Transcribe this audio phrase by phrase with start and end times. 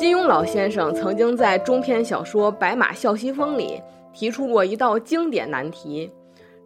[0.00, 3.78] 金庸老先生曾经在中篇小说《白马啸西风》里
[4.14, 6.10] 提出过一道经典难题：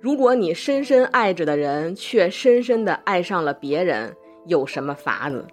[0.01, 4.15] 如果你深深爱着的人却深深的爱上了别人，
[4.47, 5.45] 有什么法子？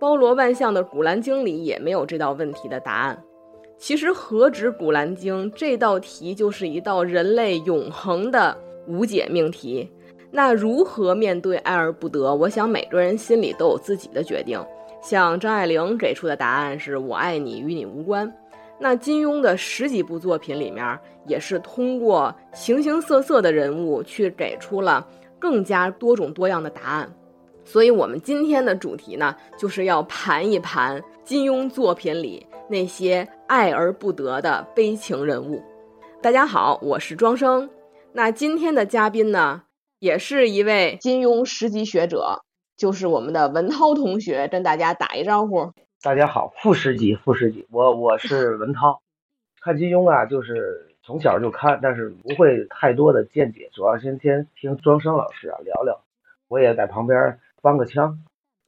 [0.00, 3.22] 包罗万象的《古兰经》里也没有这道问题的答案。
[3.78, 8.58] 其实何止《古兰经》，这道题就是一道人类永恒的
[8.88, 9.88] 无解命题。
[10.32, 12.34] 那如何面对爱而不得？
[12.34, 14.60] 我想每个人心里都有自己的决定。
[15.04, 18.32] 像张爱玲给出的答案是我爱你，与你无关。
[18.80, 25.06] 那金庸的十几部作品里面，也是通过形形色色的人物去给出了
[25.38, 27.14] 更加多种多样的答案。
[27.66, 35.62] 所以，我们今天的主题呢，就是要盘一盘金庸作品里那些爱而不得的悲情人物。
[36.22, 37.68] 大家好，我是庄生。
[38.14, 39.64] 那今天的嘉宾呢，
[39.98, 42.43] 也是一位金庸十级学者，
[42.76, 45.72] 就是我们的文涛同学，跟大家打一招呼。
[46.02, 49.00] 大家好，副师级，副师级，我我是文涛。
[49.60, 56.04] 看金庸啊，就是从小就看，但是不会太多的见解，主要先先听庄生老师啊聊聊，
[56.48, 57.38] 我也在旁边。
[57.62, 58.18] 帮个腔，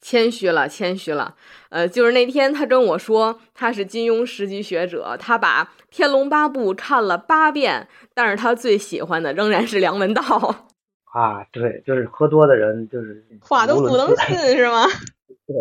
[0.01, 1.37] 谦虚了，谦虚了。
[1.69, 10.69] 呃，就是那天他跟我说他是金庸十级学者，他把《天龙八部》看了八遍，但是他最喜欢的仍然是梁文道。
[11.17, 14.85] 啊，对，就是喝多的人，就是话都不能信，是吗？
[15.47, 15.57] 对。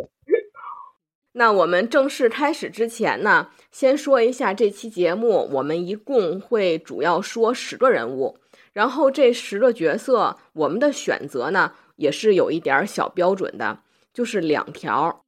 [1.32, 8.38] 那我们正式开始之前呢，先说一下这期节目，我们一共会主要说十个人物，
[8.74, 11.72] 然后这十个角色，我们的选择呢。
[11.98, 13.80] 也是有一点小标准的，
[14.14, 15.24] 就是两条，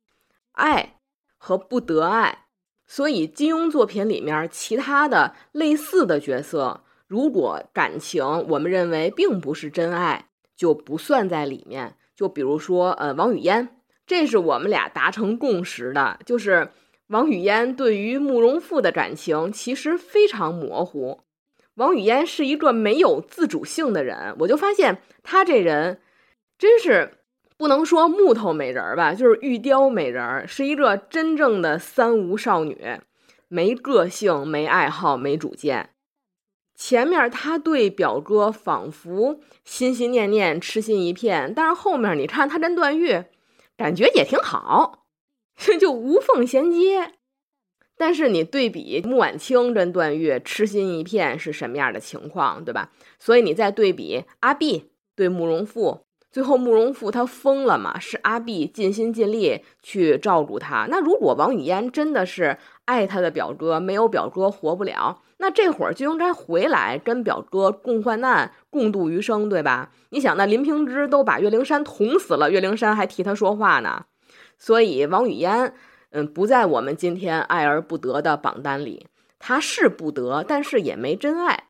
[0.51, 0.97] 爱
[1.37, 2.47] 和不得爱。
[2.85, 11.95] 所以金庸作品里面其他的类似的角色，如果感情我们认为并不是真爱，就不算在里面。
[12.15, 13.69] 就比如说，呃，王语嫣，
[14.05, 16.69] 这是我们俩达成共识的，就是
[17.07, 21.21] 王语嫣对于慕容复的感情其实非常模糊。
[21.75, 26.01] 王语嫣是一个没有自主性的人，我就发现他这人。
[26.57, 27.19] 真是
[27.55, 32.99] 不能说木头美人吧，就是玉雕美人，是一个真正的三无少女，
[33.47, 35.91] 没个性，没爱好，没主见。
[36.77, 43.23] 前面他对表哥仿佛心心念念，痴心一片，但是后面你看他跟段誉，
[43.75, 45.07] 感觉也挺好，
[45.79, 47.13] 就无缝衔接。
[47.97, 52.91] 但是你对比穆婉清跟段誉痴心一片是什么样的情况，对吧？
[53.17, 56.06] 所以你再对比阿碧对慕容复。
[56.37, 57.97] 最后，慕容复他疯了嘛？
[57.97, 60.85] 是阿碧尽心尽力去照顾他。
[60.87, 69.89] 那如果王语嫣真的是爱他的表哥，没有表哥活不了，那这会儿就应该回来跟表哥共患难、共度余生，对吧？
[70.11, 74.05] 你想，那林平之都把岳灵珊捅死了，岳灵珊还替他说话呢。
[74.59, 75.73] 所以，王语嫣，
[76.11, 79.07] 嗯，不在我们今天爱而不得的榜单里。
[79.39, 81.63] 他是不得，但是也没真爱。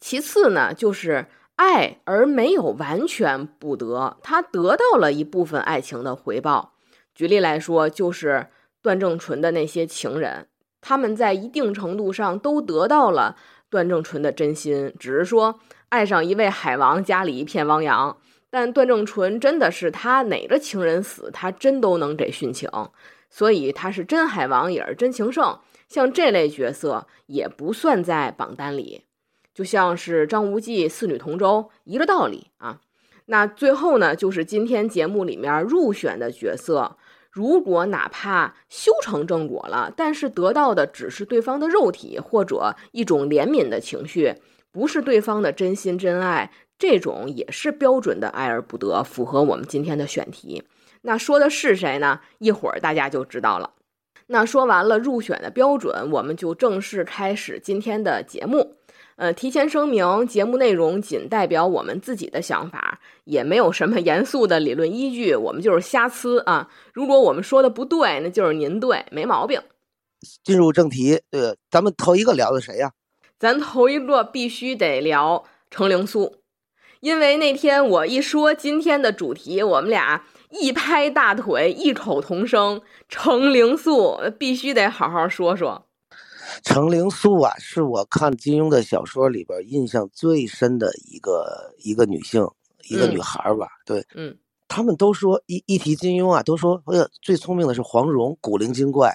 [0.00, 1.28] 其次呢，就是。
[1.60, 6.72] 爱而没有完全不得，他得到了一部分爱情的回报。
[7.14, 8.46] 举例来说，就是
[8.80, 10.48] 段正淳的那些情人，
[10.80, 13.36] 他们在一定程度上都得到了
[13.68, 15.60] 段正淳的真心，只是说
[15.90, 18.16] 爱上一位海王，家里一片汪洋。
[18.48, 22.70] 但段正淳真的是他哪个情人死，他真都能给殉情，
[23.28, 25.60] 所以他是真海王，也是真情圣。
[25.90, 29.04] 像这类角色也不算在榜单里。
[29.54, 32.80] 就像是张无忌四女同舟一个道理啊。
[33.26, 36.96] 那最后呢，就是今天节目里面入选的角色，
[37.30, 44.34] 如果哪怕修成正果了，但是得到的只是对方的肉体或者一种怜悯的情绪，
[44.72, 50.64] 不是对方的真心真爱，这种也是标准的爱而不得，符合我们今天的选题。
[51.02, 52.20] 那说的是谁呢？
[52.38, 53.74] 一会儿大家就知道了。
[54.26, 58.76] 那说完了入选的标准，我们就正式开始今天的节目。
[59.20, 66.70] 呃，提前声明，节目内容仅代表我们自己的想法，也没有什么 严肃的理论依据，我们就是瞎呲啊。
[66.94, 69.60] 如果我们说的不对，那就是您对，没毛病。
[70.42, 72.92] 进入正题，呃，咱们头一个聊的谁呀？
[73.38, 76.36] 咱头一个必须得聊程灵素，
[77.00, 85.84] 因为那天我一说今天的主题，我们俩一拍大腿，异口同声，程灵素必须得好好说说。
[86.62, 92.46] 程灵素啊，是我看金庸的小说里边印象最深的一个一个女性，
[92.88, 93.68] 一个女孩吧。
[93.84, 94.36] 对，嗯，
[94.68, 99.14] 他们都说一一提金庸啊，都说哎呀，最聪明的是黄蓉，古灵精怪，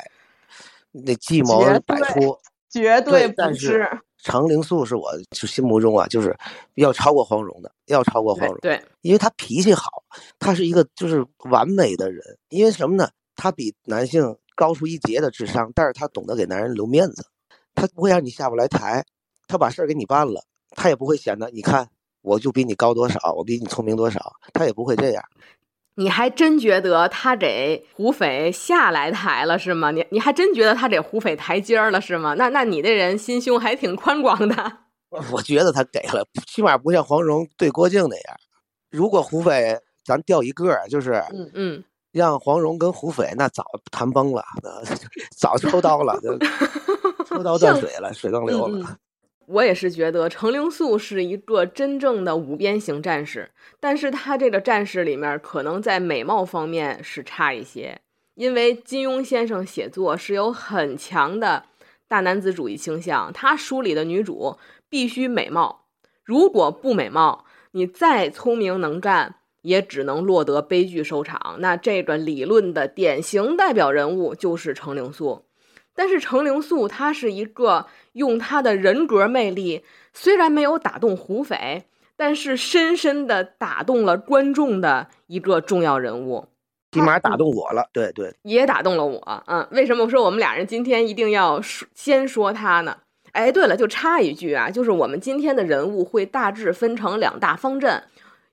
[0.91, 2.37] 那计谋百出，
[2.69, 3.88] 绝对不是。
[4.17, 6.35] 程灵素是我就心目中啊，就是
[6.73, 8.57] 要超过黄蓉的，要超过黄蓉。
[8.59, 10.03] 对，因为她脾气好，
[10.39, 12.23] 她是一个就是完美的人。
[12.49, 13.07] 因为什么呢？
[13.35, 17.27] 她比男性高出一截的智商，但是他懂得给男人留面子，
[17.75, 19.05] 他不会让你下不来台，
[19.47, 21.89] 他把事儿给你办了，他也不会显得你看
[22.21, 25.23] 我就比你高多少，我比你聪明多少，他也不会这样。
[25.97, 29.91] 你还真觉得他给胡斐下来台了是吗？
[29.91, 32.33] 你你还真觉得他给胡斐台阶儿了是吗？
[32.33, 34.79] 那那你这人心胸还挺宽广的。
[35.31, 38.37] 我觉得他给了，起码不像黄蓉对郭靖那样。
[38.91, 41.83] 如果胡斐咱掉一个，就是嗯嗯，
[42.15, 44.41] 让黄蓉跟胡斐那早谈崩了，
[45.35, 46.17] 早抽刀了，
[47.27, 48.97] 抽刀断水了，水更流了。
[49.47, 53.51] 我也是觉得程灵素是一个真正的五边形战士，
[53.81, 58.00] 但是他这个战士里面可能在美貌方面是差一些，
[58.35, 61.65] 因为金庸先生写作是有很强的
[62.07, 64.57] 大男子主义倾向，他书里的女主
[64.88, 65.81] 必须美貌，
[66.23, 69.35] 如果不美貌，你再聪明能干，
[69.65, 71.57] 也只能落得悲剧收场。
[71.59, 75.44] 那这个理论的典型代表人物就是程灵素。
[75.95, 79.83] 但是程灵素他是一个用他的人格魅力，
[80.13, 81.83] 虽然没有打动胡斐，
[82.17, 86.47] 但是深深的打动了观众的一个重要人物，
[86.91, 87.89] 起码打动我了。
[87.94, 89.44] 对对，也打动了我。
[89.47, 92.97] 嗯，为什么说我们俩人今天一定要说先说他呢？
[93.31, 98.03] 哎，对了，就插一句啊，就是我们今天的人物会大致分成两大方阵。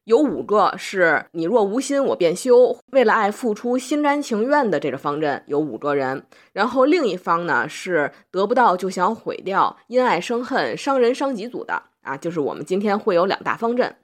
[0.04, 13.94] 有五个是你若无心我便休，为了爱付出心甘情愿的这个方阵有五个人，然后另一方呢是得不到就想毁掉，因爱生恨，伤人伤己组的啊，就是我们今天会有两大方阵。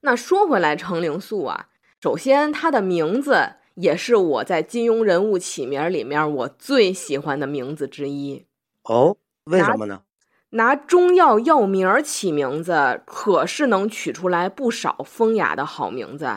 [0.00, 1.68] 那说回来，程灵素啊，
[2.02, 8.44] 首先他的名字也是我在金庸人物起名里面我最喜欢的名字之一。
[8.82, 10.02] 哦，为什么呢？
[10.50, 16.28] 拿中药药名起名字，可是能取出来不少风雅的好名字。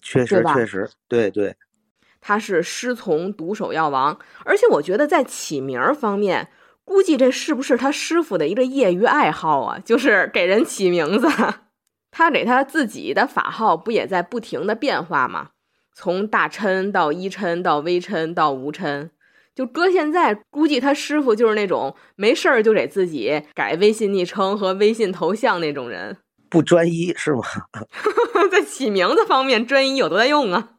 [0.00, 1.56] 确实，确实，对对。
[2.20, 6.48] 他是师从独手药王，而且我觉得在起名方面，
[6.84, 9.78] 估计这是不是他师傅的一个业余爱好啊？
[9.84, 11.28] 就是给人起名字。
[12.10, 15.50] 他给他自己的法号不也在不停的变化吗？
[15.94, 19.10] 从大琛到一琛到微琛到无琛。
[19.54, 26.16] 就搁现在，估计他师傅就是那种没事儿就给自己改微信昵称和微信头像那种人，
[26.48, 27.42] 不专一是吗？
[28.50, 30.70] 在起名字方面，专一有多大用啊？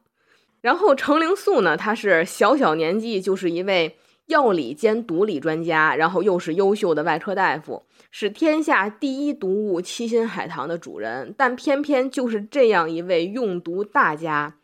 [0.60, 14.54] 然后程灵素呢，他是小小年纪就是一位药理兼毒理专家，然后又是优秀的外科大夫，是天下第一毒物七星海棠的主人，但偏偏就是这样一位用毒大家。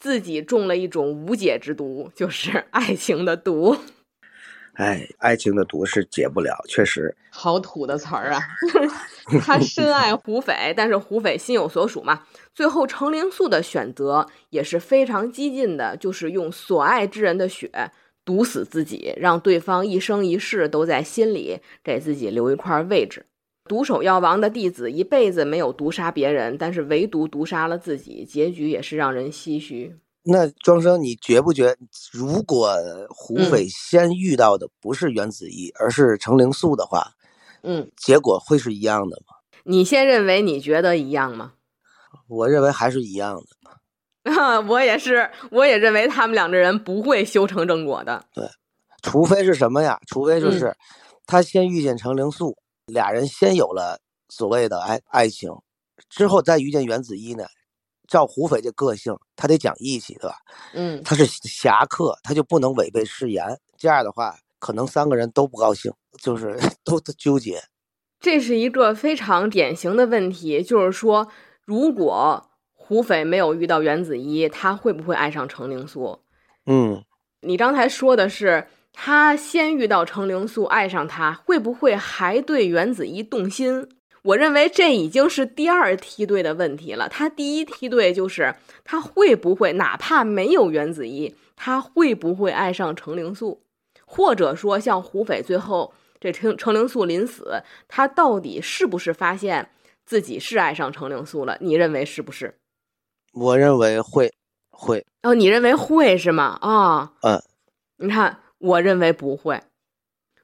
[0.00, 3.76] 自己中了一种无解之毒，就是爱情的毒。
[4.74, 7.14] 哎，爱情的毒是解不了，确实。
[7.28, 8.40] 好土的词儿啊！
[9.44, 12.22] 他深爱胡斐，但是胡斐心有所属嘛。
[12.54, 17.92] 最后程灵素的选择也是非常激进的，就是用所爱之人的血
[18.24, 23.26] 毒死自己，让对方一生一世都在心里给自己留一块位置。
[23.70, 29.96] 独守药王的弟子一辈子没有毒杀别人，但是唯独毒杀了自己，结局也是让人唏嘘。
[30.24, 31.76] 那庄生，你觉不觉，
[32.10, 32.76] 如果
[33.10, 37.12] 胡斐先遇到的不是袁子怡，而是程灵素的话，
[37.62, 39.36] 嗯，结果会是一样的吗？
[39.62, 41.52] 你先认为，你觉得一样吗？
[42.26, 44.32] 我认为还是一样的。
[44.32, 48.24] 啊， 我也是，我也认为他们两个人不会修成正果的。
[48.34, 48.44] 对，
[49.00, 50.00] 除非是什么呀？
[50.08, 50.76] 除非就是
[51.24, 52.56] 他先遇见程灵素。
[52.90, 55.50] 俩人先有了所谓的爱爱情，
[56.08, 57.46] 之后再遇见袁子一呢？
[58.06, 60.36] 照胡斐这个性，他得讲义气，对吧？
[60.74, 63.60] 嗯，他是侠客，他就不能违背誓言。
[63.76, 67.62] 这样的话，可能三个人都不高兴，就是 都纠结。
[68.18, 71.28] 这是一个非常典型的问题，就是说，
[71.64, 76.20] 如果胡斐没有遇到袁子一，他会不会爱上程灵素？
[76.66, 77.04] 嗯，
[77.42, 78.66] 你刚才说的是。
[78.92, 83.88] 他先遇到程灵素，爱上他，会不会还对袁子怡动心？
[84.22, 87.08] 我认为这已经是第二梯队的问题了。
[87.08, 88.54] 他第一梯队就是
[88.84, 93.62] 他会不会，哪怕没有袁子怡，他会不会爱上程灵素？
[94.04, 99.70] 或者说，像胡斐最后这程程灵素临死，他到底是不是发现
[100.04, 101.56] 自己是爱上程灵素了？
[101.60, 102.54] 你认为是不是？
[103.32, 104.30] 我认为会，
[104.70, 105.06] 会。
[105.22, 106.58] 哦，你认为会是吗？
[106.60, 107.42] 啊，嗯，
[107.96, 108.38] 你看。
[108.60, 109.60] 我认为不会，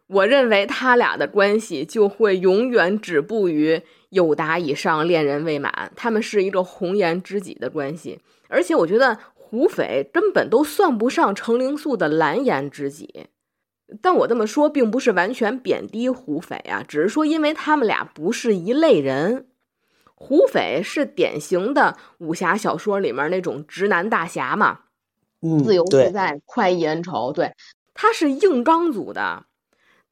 [0.06, 5.92] 我认为他俩的关系就会永远止步于友达以上，恋人未满。
[5.94, 13.26] 他们是一个红颜知己的关系，而且我觉得胡斐根本都算不上程灵素的蓝颜知己。
[14.00, 19.46] 但我这么说，并不是完全贬低胡斐啊，只是说因为他们俩不是一类人。
[20.14, 24.80] 胡斐是典型的武侠小说里面那种直男大侠嘛，
[25.62, 27.52] 自由自在，快意恩仇，对。
[27.96, 29.46] 他是硬刚组的，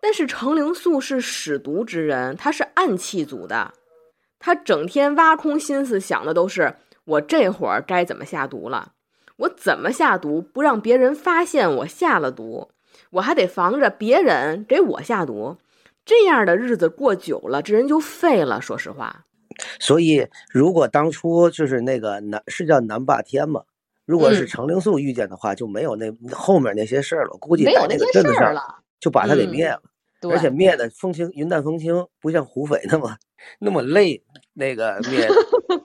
[0.00, 3.74] 但是程灵素是使毒之人，他是暗器组的，
[4.38, 8.92] 他整天挖空心思想的都是我这会儿该怎么下毒了，
[9.36, 12.70] 我怎么下毒不让别人发现我下了毒，
[13.10, 15.58] 我还得防着别人给我下毒，
[16.04, 18.60] 这样的日子过久了，这人就废了。
[18.60, 19.24] 说实话，
[19.78, 23.62] 所以如果当初就是那个南是叫南霸天吗，
[24.06, 27.36] 如果是嗯程灵素遇见的话，就没有那后面那些事儿了。
[27.40, 28.62] 估计在那没有那些个镇子上事儿了。
[29.00, 29.82] 就把他给嗯灭了，
[30.20, 33.16] 对，而且灭的风轻云淡风轻，不像胡斐那么
[33.58, 34.22] 那么累。
[34.54, 35.34] 那个灭的，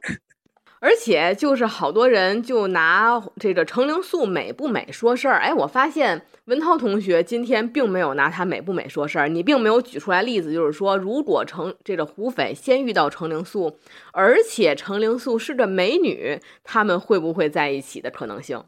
[0.82, 13.78] 而且就是好多人就拿这个程灵素美不美说事儿，哎，我发现文涛同学今天并没有拿她美不美说事儿，你并没有举出来例子，就是说如果程这个胡斐先遇到程灵素，
[14.14, 18.64] 而且程灵素是个美女，他们会不会在一起的可能性？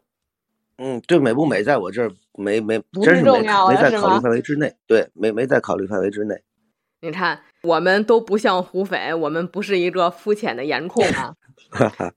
[0.77, 6.41] 嗯，对美不美，在我这儿没没不真是没是重要没在考虑的是吗范围之内，对，没没在考虑范围之内。
[7.03, 11.33] 你看，我们都不像胡斐，我们不是一个肤浅的颜控啊。
[11.69, 12.13] 哈哈，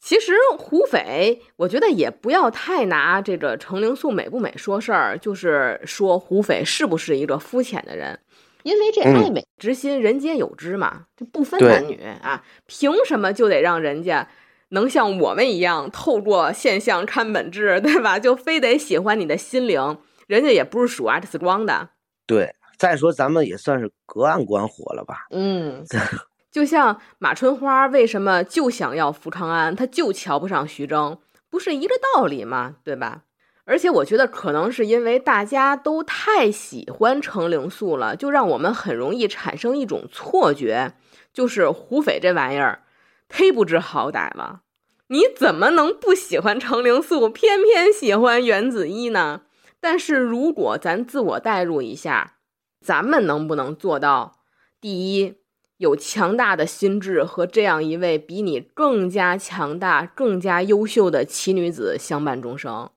[0.00, 8.18] 其实胡斐，我觉得也不要太拿这个程灵素美不美说事儿，就是说胡斐是不是一个肤浅的人，
[8.62, 14.28] 因为这嗯爱美之心人皆有之嘛，这不分男女啊，凭什么就得让人家
[14.70, 18.18] 能像我们一样透过现象看本质，对吧？
[18.18, 21.90] 就非得喜欢你的心灵，人家也不是属 X 光的。
[22.26, 25.26] 对，再说咱们也算是隔岸观火了吧？
[25.30, 25.84] 嗯，
[26.50, 32.76] 就像马春花为什么就想要福康安，他就瞧不上徐峥，不是一个道理吗？
[32.82, 33.22] 对吧？
[33.66, 40.94] 而且我觉得可能是因为大家都太喜欢程灵素了，就让我们很容易产生一种错觉，
[41.32, 42.82] 就是胡斐这玩意儿
[43.28, 44.62] 忒不知好歹了。
[45.06, 49.42] 你怎么能不喜欢程灵素，偏偏喜欢袁子一呢？
[49.80, 52.38] 但是如果咱自我代入一下，
[52.84, 54.40] 咱们能不能做到？
[54.80, 55.36] 第一，
[55.80, 62.90] 有强大的心智和这样一位比你更加强大、更加优秀的奇女子相伴终生。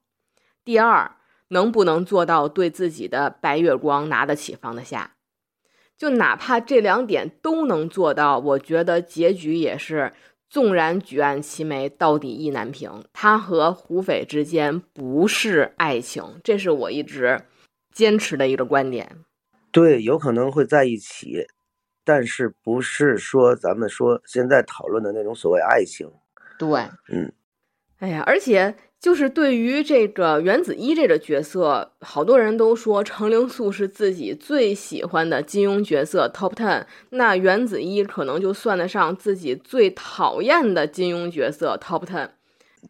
[0.65, 1.15] 第二，
[1.47, 5.15] 能不能做到对自己的白月光拿得起放得下？
[5.97, 10.11] 就哪怕这两点都能做到，我觉得结局也是
[10.49, 13.05] 纵然举案齐眉，到底意难平。
[13.13, 17.45] 他和胡斐之间不是爱情，这是我一直
[17.93, 19.19] 坚持的一个观点。
[19.71, 21.47] 对，有可能会在一起，
[22.03, 26.09] 但是不是说咱们说现在讨论的那种所谓爱情。
[26.57, 27.31] 对，嗯，
[27.99, 42.29] 哎呀，而且就是对于这个袁子一这个角色，好多人都说程灵素是自己最喜欢的金庸角色 Top Ten，那袁子一可能就算得上自己最讨厌的金庸角色 Top Ten。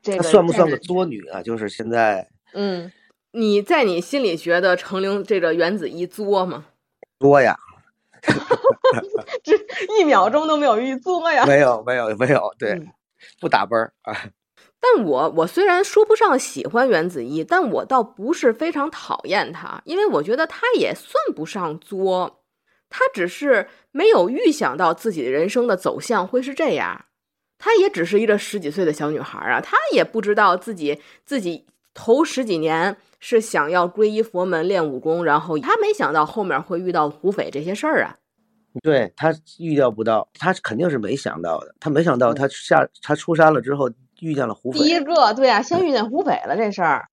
[0.01, 1.41] 这个算不算个作女啊？
[1.41, 2.91] 就是现在嗯，
[3.31, 6.65] 你在你心里觉得程灵这个袁子一作吗？
[7.19, 7.55] 作呀？
[9.43, 9.53] 这
[9.99, 11.45] 一秒钟都没有一作呀。
[11.45, 12.87] 没有，没有，没有，对，嗯
[13.39, 14.13] 不打奔儿啊。
[14.79, 22.41] 但我我虽然说不上喜欢袁子一，但我倒不是非常讨厌他，因为我觉得他也算不上作，
[22.89, 27.05] 他只是没有预想到自己人生的走向会是这样，
[27.57, 38.17] 她也只是一个十几岁的小女孩啊，她也不知道自己自己头十几年是想要皈依佛门练武功，然后他没想到后面会遇到胡匪这些事儿啊。
[38.81, 41.73] 对他预料不到，他肯定是没想到的。
[41.79, 43.89] 他没想到他下他出山了之后
[44.19, 44.99] 遇见了胡第一。
[44.99, 47.07] 个，对啊，先遇见胡匪了这事儿，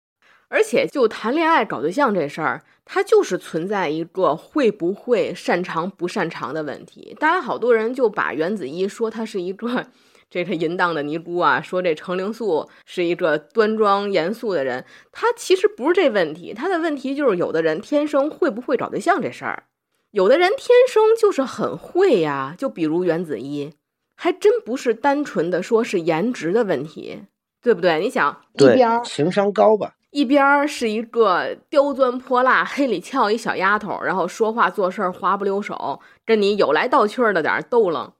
[0.48, 7.16] 而且就谈恋爱搞对象这事儿，它就是存在一个会不会、擅长不擅长的问题。
[7.20, 9.86] 当然好多人就把袁子一说他是一个
[10.30, 19.64] 这个淫荡的尼姑啊，说这程灵素是一个端庄严肃的人，他其实不是这问题，他的问题就是有的人天生会不会找对象这事儿，
[20.12, 23.74] 有的人天生就是很会呀，就比如袁子一。
[24.22, 27.22] 还真不是单纯的说是颜值的问题，
[27.62, 27.98] 对不对？
[28.00, 29.94] 你想一对边儿，情商高吧？
[30.10, 38.12] 一边儿是一个刁钻泼辣、黑里翘一小丫头，然后说话做事儿滑不溜手，跟你有来道去儿的点儿逗楞，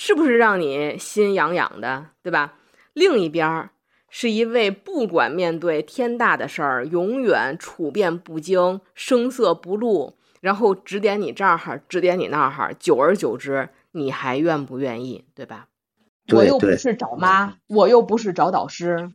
[0.00, 2.54] 是不是让你心痒痒的，对吧？
[2.92, 3.70] 另一边儿
[4.08, 15.66] 是一位不管面对天大的事儿，永远处变不惊、声色不露，然后指点你这儿哈，指点你那儿哈，久而久之，你还愿不愿意，对吧？
[16.32, 19.10] 我又不是找妈，我又不是找导师，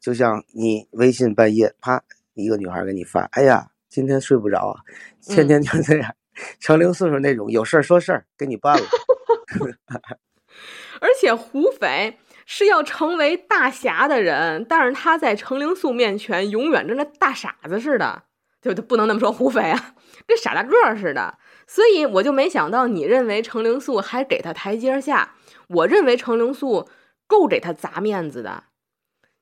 [0.00, 4.80] 就像你微信半夜啪一个女孩给你发，哎呀，今天睡不着啊，
[5.22, 6.14] 天嗯天就这样。
[6.60, 8.84] 成灵素是那种有事儿说事儿，给你办了。
[11.00, 18.24] 而且胡斐是要成为大侠的人，但是他在程灵素面前永远跟那大傻子似的，
[18.60, 19.94] 就就不能那么说胡斐啊，
[20.26, 21.38] 跟傻大个似的。
[21.66, 25.34] 所以我就没想到，你认为程灵素还给他台阶下，
[25.68, 26.88] 我认为程灵素
[27.28, 28.64] 够给他砸面子的，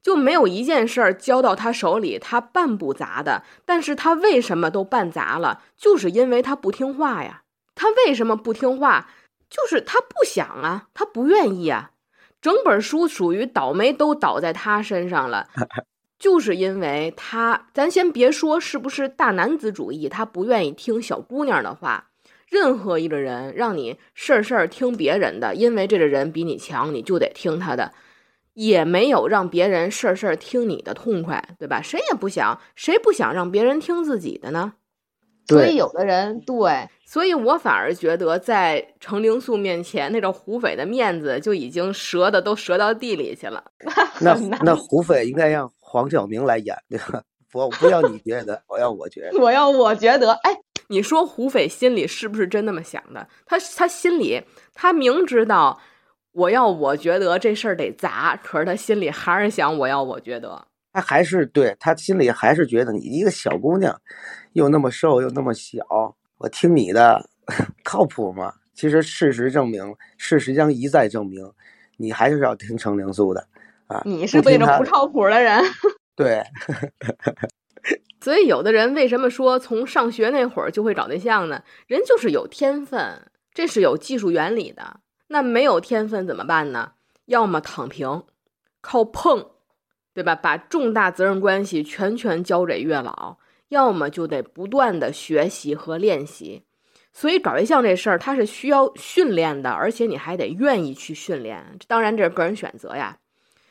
[0.03, 3.43] 就没有一件事儿交到他手里他办不砸的。
[3.65, 5.63] 但是他为什么都办砸了？
[5.75, 7.45] 就是因为他不听话呀。
[7.75, 9.09] 他为什么不听话？
[9.51, 11.93] 就是他不想啊，他不愿意啊。
[12.41, 15.49] 整本书属于倒霉都倒在他身上了。
[16.19, 22.11] 就是因为他，咱先别说是不是大男子主义，他不愿意听小姑娘的话。
[22.49, 27.93] 任何一个人让你事儿事儿听别人的，因为这个人比你强，你就得听他的，
[28.55, 31.83] 也没有让别人事儿事儿听你的痛快，对吧？
[31.83, 34.73] 谁也不想，谁不想让别人听自己的呢？
[35.49, 43.65] 所以有的人对，所以我反而觉得在程灵素面前，那个胡斐的面子就已经折的都折到地里去了。
[44.21, 45.71] 那那胡斐应该让。
[45.91, 47.23] 黄晓明来演对吧？
[47.55, 50.33] 我不要你觉得，我要我觉得， 我要我觉得。
[50.43, 50.55] 哎，
[50.89, 53.27] 你说胡斐心里是不是真那么想的？
[53.47, 54.43] 他他心里
[54.75, 55.81] 他明知道
[56.33, 60.67] 我要我觉得这事儿得砸，可是他心里还是想我要我觉得。
[60.99, 64.01] 他还是对他心里还是觉得你一个小姑娘，
[64.55, 67.25] 又那么瘦又那么小，我听你的
[67.85, 68.55] 靠谱吗？
[68.75, 71.49] 其实事实证明，事实将一再证明，
[71.99, 73.47] 你还是要听程灵素的
[73.87, 74.03] 啊。
[74.05, 75.63] 你是为着不靠谱的人，
[76.17, 76.43] 对。
[78.21, 81.63] 所以有的人为什么说从上学那会儿就会找对象呢？
[81.87, 84.99] 人就是有天分，这是有技术原理的。
[85.29, 86.95] 那没有天分怎么办呢？
[87.27, 88.25] 要么躺平，
[88.81, 89.51] 靠碰，
[90.19, 90.35] 对吧？
[90.35, 96.65] 把重大责任关系全权交给月老；要么就得不断的学习和练习。
[97.13, 101.65] 所以搞对象这事儿，它是需要训练的，而且你还得愿意去训练。
[101.87, 103.17] 当然这是个人选择呀。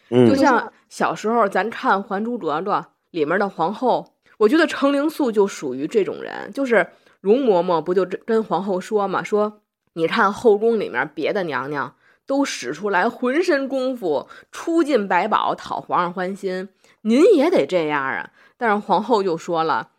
[0.09, 2.71] 嗯就像小时候咱看《还珠格格》
[3.11, 6.49] 里面的皇后，我觉得程灵素就属于这种人。
[6.53, 6.87] 就是
[7.19, 9.59] 容嬷嬷不就跟皇后说嘛，说
[9.95, 11.93] 你看后宫里面别的娘娘
[12.27, 16.69] 都使出来浑身功夫，出尽百宝讨皇上欢心，
[17.01, 18.29] 您也得这样啊。
[18.57, 19.89] 但是皇后就说了，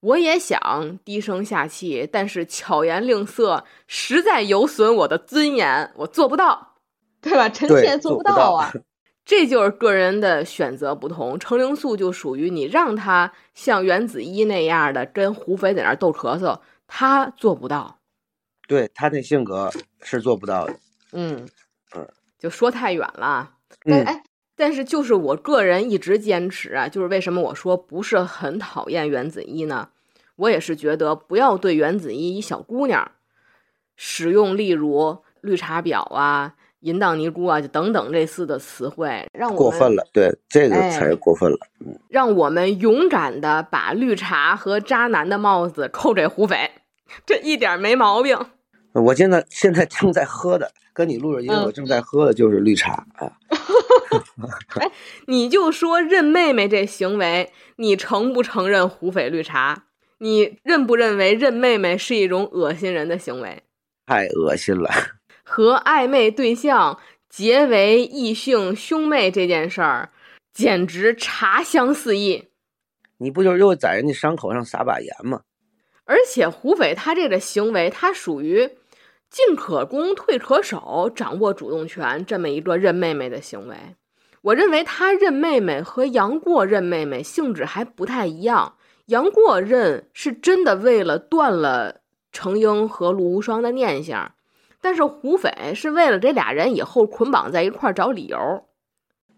[0.00, 6.74] 我也想低声下气，但是巧言令色实在有损我的尊严，我做不到，
[7.22, 7.48] 对吧？
[7.48, 8.72] 臣妾做不到啊。
[9.24, 17.98] 这就是个人的选择不同，程灵素就属于你让他像袁子衣那样的跟胡斐在那儿斗咳嗽，他做不到。
[18.68, 19.70] 对他那性格
[20.00, 20.72] 是做不到的。
[21.12, 21.48] 嗯嗯，
[22.46, 23.50] 就说太远了。
[23.84, 24.22] 但哎，
[24.54, 29.88] 但是就是我个人一直坚持啊，就是为什么我说不是很讨厌袁子一呢？
[30.36, 33.10] 我也是觉得不要对袁子一一小姑娘
[33.96, 36.54] 使用例如绿茶婊啊。
[36.80, 40.06] 淫荡尼姑啊，就等等类似的词汇，让我过分了。
[40.12, 41.58] 对，这个才是过分了。
[41.84, 46.70] 嗯，让我们勇敢的把绿茶和渣男的帽子扣给胡斐，
[47.24, 48.38] 这一点没毛病。
[49.02, 53.32] 我现在现在正在喝的，跟你录着音，我正在喝的就是绿茶啊。
[54.80, 54.90] 哎，
[55.26, 59.84] 你就说认妹妹这行为，你承不承认胡斐绿茶？
[60.18, 63.62] 你认不认为认妹妹是一种恶心人的行为？
[64.06, 64.90] 太恶心了。
[65.44, 70.10] 和暧昧对象结为异性兄妹这件事儿，
[70.54, 72.48] 简直茶香四溢。
[73.18, 75.42] 你不就是又在人家伤口上撒把盐吗？
[76.04, 78.70] 而且胡斐他这个行为，他属于
[79.36, 83.76] 进可攻退可守，掌握主动权这么一个认妹妹的行为。
[84.40, 88.76] 我认为他认妹妹和杨过认妹妹性质还不太一样。
[89.08, 92.00] 杨过认是真的为了断了
[92.32, 94.32] 程英和陆无双的念想。
[94.80, 98.64] 但是胡斐是为了这俩人以后捆绑在一块儿找理由，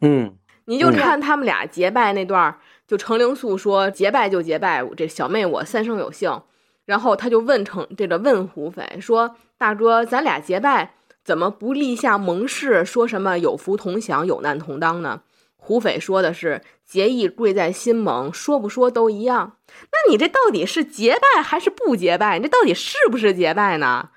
[0.01, 6.43] 嗯，你就看他们俩结拜那段儿，就程灵素说结拜就结拜，这小妹我三生有幸，
[6.89, 15.21] 然后他就问程这个问胡斐说大哥咱俩结拜怎么不立下盟誓，说什么有福同享有难同当呢？
[15.59, 19.59] 胡斐说的是结义贵在心盟，说不说都一样。
[19.93, 22.39] 那你这到底是结拜还是不结拜？
[22.39, 24.09] 你这到底是不是结拜呢？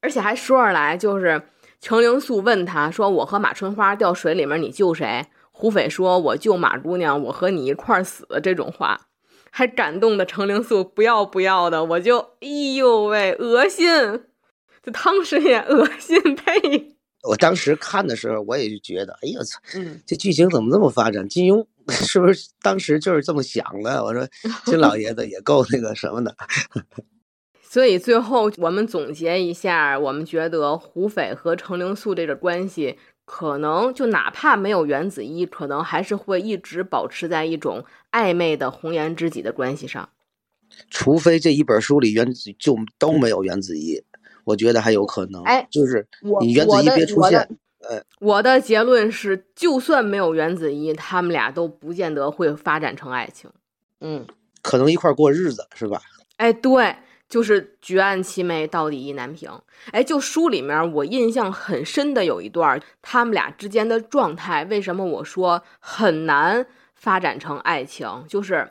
[0.00, 1.42] 而且还说上来，就是
[1.78, 9.02] 程灵素问他说：“我和马春花掉水里面，你救谁？”胡斐说：“我救马姑娘，我和你一块儿死。”这种话，
[9.56, 13.86] 还感动的程灵素不要不要的，我就哎呦喂，恶心！
[14.82, 16.96] 这汤师爷恶心呸！
[17.22, 19.60] 我当时看的时候，我也就觉得，哎呦操，
[20.04, 21.28] 这剧情怎么这么发展？
[21.28, 24.02] 金庸 是不是当时就是这么想的？
[24.02, 24.26] 我说
[24.66, 26.34] 金老爷子也够那个什么的。
[27.62, 40.08] 所以最后我们总结一下，我们觉得胡斐和程灵素这个关系，可能就哪怕没有原子一，可能还是会一直保持在一种暧昧的红颜知己的关系上。
[40.90, 44.02] 除非这一本书里原子就都没有原子一，
[44.44, 45.42] 我觉得还有可能。
[45.44, 46.06] 哎，就是
[46.40, 47.48] 你原子怡我的我的别出现，
[48.18, 53.48] 我的结论是，就算没有原子一，他们俩都不见得会发展成爱情。
[54.00, 54.26] 嗯，
[54.62, 56.02] 可能一块儿过日子是吧？
[56.36, 56.96] 哎，对，
[57.28, 59.50] 就是举案齐眉，到底意难平。
[59.92, 68.24] 哎，就书里面我印象很深的有一段，他们俩之间的状态，为什么我说很难发展成爱情？
[68.28, 68.70] 就是，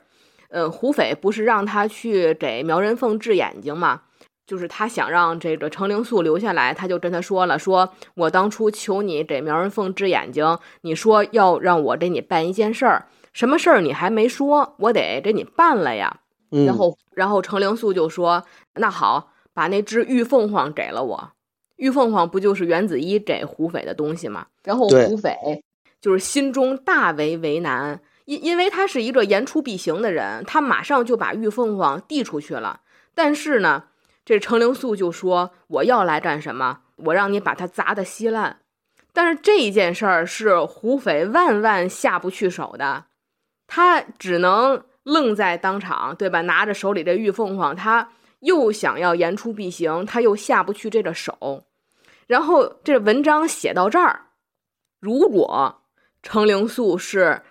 [0.50, 4.04] 呃，胡斐不是让他去给苗人凤治眼睛吗？
[4.46, 16.20] 就是他想让这个程灵素留下来，他就跟他说了，说我当初求你给苗人凤治眼睛，你说要让我给你办一件事儿，什么事儿你还没说，我得给你办了呀。
[16.54, 18.44] 嗯，然后，然后程灵素就说
[18.76, 21.32] ：“那好，把那只玉凤凰给了我。
[21.78, 25.36] 玉凤凰不就是袁子一给胡斐的东西吗？”然后胡斐
[26.00, 32.82] 就是心中大为为难，因因为他是一个言出必行的人，他马上就把玉凤凰递出去了。
[33.16, 33.86] 但是呢，
[34.24, 36.82] 这程灵素就说：“我要来干什么？
[36.98, 38.60] 我让你把它砸得稀烂。”
[39.12, 43.06] 但是这一件事儿是胡斐万万下不去手的，
[43.68, 46.42] 他只能愣在当场，对吧？
[46.42, 51.66] 拿着手里的玉凤凰，他又想要言出必行，他又下不去这个手。
[52.28, 54.28] 然后这文章写到这儿，
[55.00, 55.82] 如果
[56.22, 57.42] 程灵素是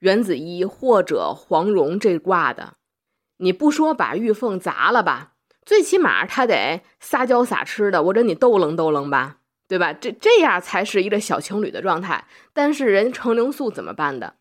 [0.00, 2.74] 袁子怡或者黄蓉这挂的，
[3.38, 9.36] 你不说把玉凤砸了吧，最起码他得撒娇撒痴的，我跟你逗楞逗楞吧，
[9.68, 9.92] 对吧？
[9.92, 12.26] 这这样才是一个小情侣的状态。
[12.52, 14.34] 但是人程灵素怎么办的？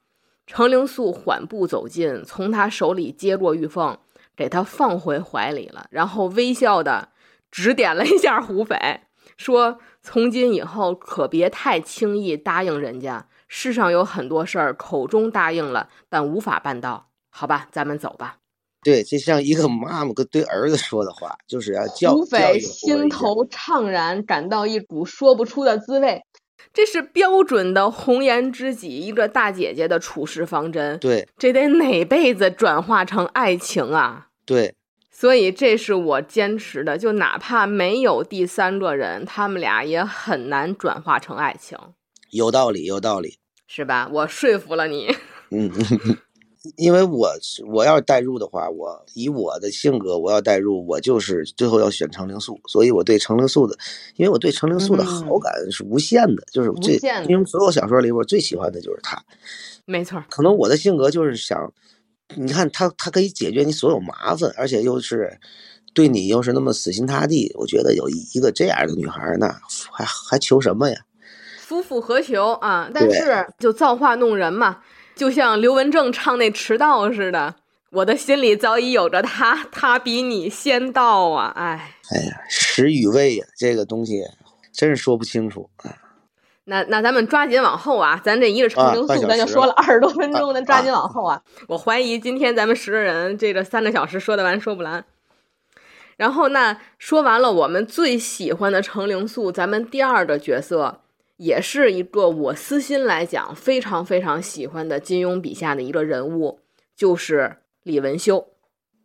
[0.46, 3.98] 程灵素缓步走近，从他手里接过玉凤，
[4.36, 7.10] 给他放回怀里了，然后微笑的
[7.50, 9.02] 指点了一下胡斐，
[9.38, 17.08] 说：“从今以后可别太轻易答应人家，世上有很多事儿口中答应了，但无法办到。
[17.32, 18.38] 好吧，咱们走吧。
[18.84, 26.22] 对，就像一个妈妈跟对儿子说的话，就是要教胡斐心头怅然，感到一股说不出的滋味。
[26.74, 31.00] 这是标准的红颜知己，一个大姐姐的处事方针。
[31.00, 34.28] 对这得哪辈子转化成爱情啊？
[34.46, 34.76] 对，
[35.12, 41.78] 所以这是我坚持的，就哪怕没有第三个人，他们俩也很难转化成爱情，
[42.32, 43.38] 有道理，有道理。
[43.68, 44.08] 是吧？
[44.12, 45.16] 我说服了你。
[45.50, 45.72] 嗯，
[46.76, 53.78] 因为我是我要是代入的话，我以我的性格，我要代入，我就是最后要选程灵素，所以我对程灵素的，
[54.16, 59.24] 因为我对程灵素的好嗯感是无限的，就是无最限的因为所有小说里我最喜欢的就是他。
[59.86, 61.72] 没错，可能我的性格就是想，
[62.36, 65.38] 你看他他可以解决你所有麻烦，而且又是
[65.94, 69.48] 对你又是那么死心塌地，我觉得有一一个这样的女孩儿，那
[69.92, 70.98] 还还求什么呀？
[71.60, 72.90] 夫复何求啊？
[72.94, 74.80] 但是就造化弄人嘛，
[75.16, 77.56] 就像刘文正唱那《迟到》似的，
[77.90, 81.54] 我的心里早已有着他， 他比你先到啊！
[81.56, 84.22] 哎，哎呀，时与味呀，这个东西
[84.74, 85.70] 真是说不清楚。
[86.66, 91.42] 那那咱们抓紧往后啊，咱这一个程啊灵素，咱就说了二十多分钟，啊咱抓紧往后啊。
[91.68, 95.06] 我怀疑今天咱们十个人这个三个小时说得完说不完。
[96.18, 101.02] 然后那说完了我们最喜欢的程灵素，咱们第二个角色
[101.38, 106.60] 也是一个我私心来讲非常非常喜欢的金庸笔下的一个人物，
[106.96, 108.48] 就是李文秀。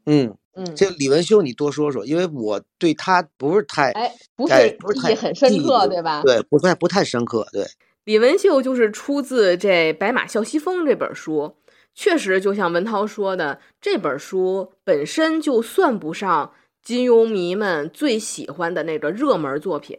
[0.06, 6.22] 嗯，嗯，这李文秀你多说说，因为我对他不是太哎，不哎是不是太记忆很深刻，对吧？
[6.22, 7.66] 对，不太不太深刻，对，
[8.04, 11.56] 李文秀就是出自这《白马啸西风》这本书，
[11.94, 19.98] 确实就像文涛说的，这本书本身就算不上金庸迷们最喜欢的那个热门作品，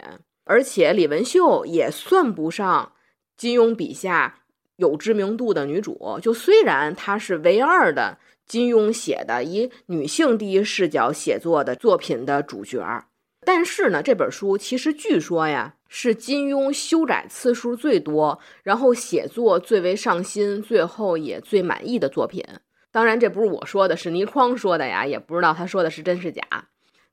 [0.51, 2.91] 而且李文秀也算不上
[3.37, 4.41] 金庸笔下
[4.75, 6.19] 有知名度的女主。
[6.21, 13.05] 就虽然她是唯二的金庸写的以女性第一视角写作的作品的主角，
[13.45, 22.43] 但是呢，这本书其实据说呀，是金庸修改次数最多，然后写作最为上心，最后也最满意的作品。
[22.91, 26.41] 当然，这不是我说的，是倪匡说的呀，也不知道他说的是真是假。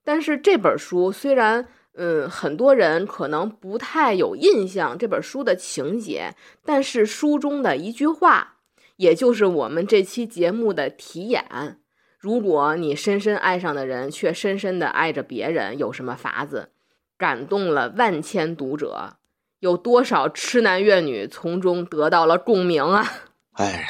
[0.02, 1.68] 但是这本书虽然，
[2.00, 8.58] 嗯，很多人可能不太有印象这本书的情节，但是书中的一句话，
[8.96, 11.80] 也就是我们这期节目的题眼。
[12.20, 16.70] 如果你深深爱上的人却深深的爱着别人，有什么法子？
[17.16, 19.16] 感动了万千读者，
[19.58, 23.04] 有多少痴男怨女从中得到了共鸣啊？
[23.58, 23.88] 哎，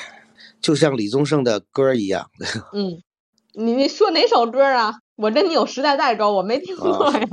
[0.63, 2.31] 就像李宗盛的歌一样，
[2.73, 3.03] 嗯，
[3.53, 4.95] 你你说哪首歌啊？
[5.17, 7.29] 我跟你有时代代沟，我没听过呀。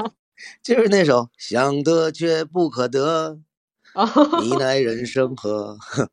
[0.64, 3.40] 就是那首想得却不可得，
[3.94, 4.10] 啊，
[4.42, 5.78] 你奈人生何？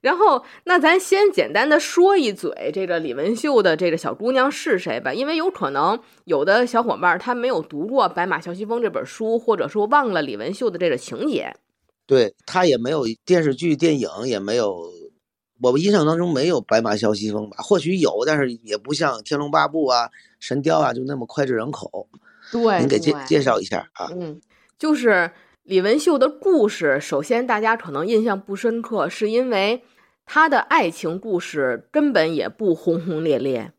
[0.00, 11.54] 然后，那咱先简单的说一嘴这个李文秀的这个小姑娘是谁吧，因为有可能有的小伙伴他没有读过《白马啸西风》这本书，或者说忘了李文秀的这个情节。
[12.06, 14.90] 对他也没有电视剧、电影，也没有，
[15.60, 17.58] 我印象当中没有《白马啸西风》吧？
[17.58, 20.06] 或许有，但是也不像《天龙八部》啊、
[20.40, 22.08] 《神雕》啊，就那么脍炙人口。
[22.52, 24.08] 对，您给介介绍一下啊？
[24.12, 24.40] 嗯，
[24.78, 25.30] 就是
[25.62, 29.82] 李文秀的故事，首先大家可能印象不深刻，是因为。
[30.32, 33.72] 她的爱情故事根本也不轰轰烈烈。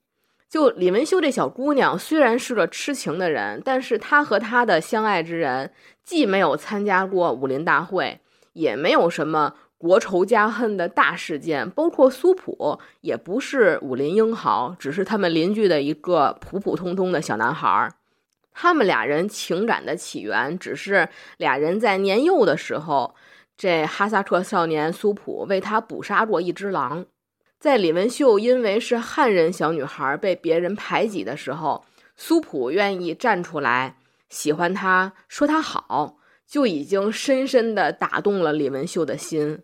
[0.49, 5.71] 就李文秀这小姑娘，虽然是个痴情的人，但是她和她的相爱之人
[6.03, 8.19] 既没有参加过武林大会，
[8.51, 11.69] 也没有什么国仇家恨的大事件。
[11.69, 17.89] 包括苏普也不是武林英豪，只是他们邻居的一个普普通通的小男孩。
[18.51, 23.15] 他们俩人情感的起源，只是俩人在年幼的时候。
[23.57, 27.05] 这哈萨克少年苏普为他捕杀过一只狼，
[27.59, 31.85] 在李文秀因为是汉人小女孩被别人排挤的时候，
[32.15, 33.97] 苏普愿意站出来
[34.29, 39.61] 喜欢她，说她好，就已经深深地打动了李文秀的心。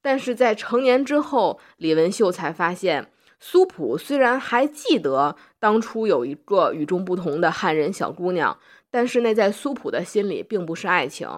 [0.00, 3.10] 但是在成年之后，李文秀才发现，
[3.44, 8.56] 苏普虽然还记得当初有一个与众不同的汉人小姑娘，
[8.88, 11.28] 但是那在苏普的心里并不是爱情，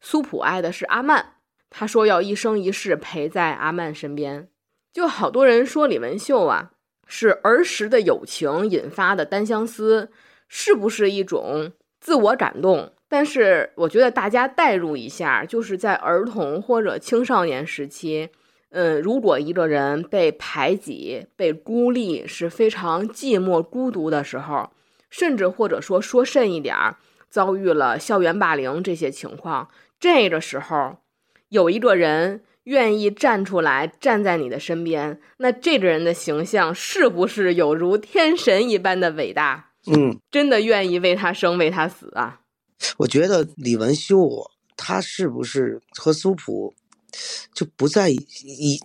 [0.00, 1.34] 苏普爱的是阿曼。
[1.68, 4.46] 他说要一生一世陪在阿曼身边，
[4.92, 6.70] 就好多人说李文秀啊
[7.08, 10.12] 是儿时的友情引发的单相思，
[10.46, 12.92] 是不是一种自我感动？
[13.08, 18.28] 但是我觉得大家代入一下，就是在儿童或者青少年时期，
[18.70, 24.70] 嗯，如果一个人被排挤、被孤立，是非常寂寞孤独的时候，
[25.10, 26.96] 甚至或者说说甚一点儿，
[27.28, 30.98] 遭遇了校园霸凌这些情况，这个时候。
[31.48, 39.72] 有一个人愿意站出来，站在你的身边，那这个人的形象是不是有如天神一般的伟大？
[39.86, 42.40] 嗯，真的愿意为他生，为他死啊？
[42.98, 46.72] 我觉得李文秀他是不是和苏普
[47.54, 48.80] 就不在一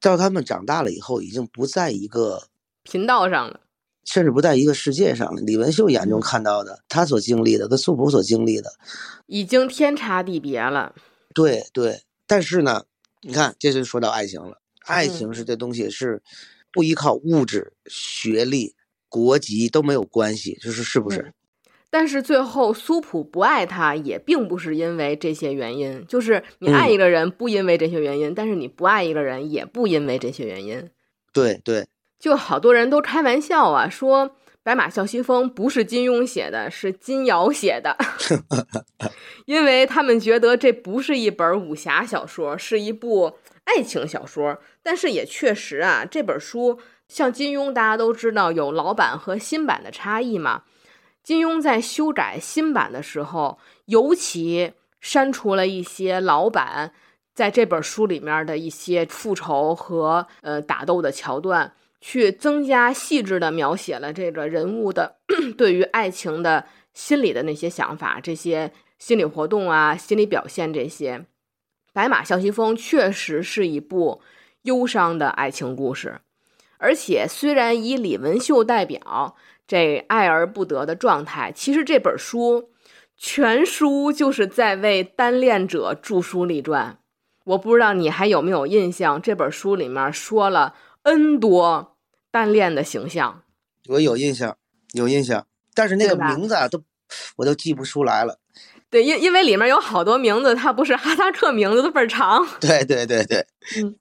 [0.00, 2.48] 到他们长大了以后，已经不在一个
[2.82, 3.60] 频道上了，
[4.04, 5.40] 甚至不在一个世界上了。
[5.42, 8.72] 李文秀眼中看到的，他所经历的，跟素朴所经历的，
[9.26, 10.94] 已经天差地别了。
[11.34, 12.02] 对对。
[12.26, 12.84] 但是呢，
[13.22, 14.60] 你看，这就说到爱情了。
[14.84, 16.22] 爱情是这东西是
[16.72, 18.74] 不依靠物质、学历、
[19.08, 21.32] 国籍都没有关系，就是是不是？
[21.90, 26.04] 但是最后苏普不爱他，也并不是因为这些原因。
[26.06, 30.90] 就是你爱一个人不因为这些原因，但是你不爱一个人也不因为这些原因。
[31.32, 31.86] 对对，
[32.18, 34.30] 就好多人都开玩笑啊，说。
[34.70, 37.96] 《白马啸西风》不是金庸写的，是金瑶写的，
[39.46, 44.58] 因为他们觉得这不是一本武侠小说，是一部爱情小说。
[44.82, 50.64] 但是也确实啊，这本书像金庸，大家都知道有老版和新版的差异嘛。
[51.22, 56.92] 金庸在修改新版的时候，尤其删除了一些老版
[57.34, 61.72] 在这本书里面的一些复仇和呃打斗的桥段。
[62.00, 65.16] 去增加细致的描写了这个人物的
[65.58, 71.18] 对于爱情的心理的那些想法，这些心理活动啊，心理表现这些。
[71.92, 74.22] 《白马啸西风》确实是一部
[74.62, 76.20] 忧伤的爱情故事，
[76.76, 79.34] 而且虽然以李文秀代表
[79.68, 82.70] 这爱而不得的状态，其实这本书
[83.16, 86.98] 全书就是在为单恋者著书立传。
[87.44, 90.74] 我不知道你还有没有印象，这本书里面说了。
[91.04, 91.96] N 多
[92.30, 93.42] 单恋的形象，
[93.88, 94.58] 我有印象，
[94.92, 96.82] 有印象，但是那个名字啊，都
[97.36, 98.38] 我都记不出来了。
[98.90, 102.46] 对，因因为里面有好多名字，它不是哈萨克名字，都倍儿长。
[102.60, 103.46] 对对对对，
[103.80, 103.96] 嗯，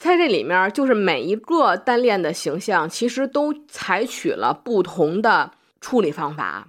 [0.00, 6.68] 在这里面，就是每一个单恋的形象，其实都采取了不同的处理方法。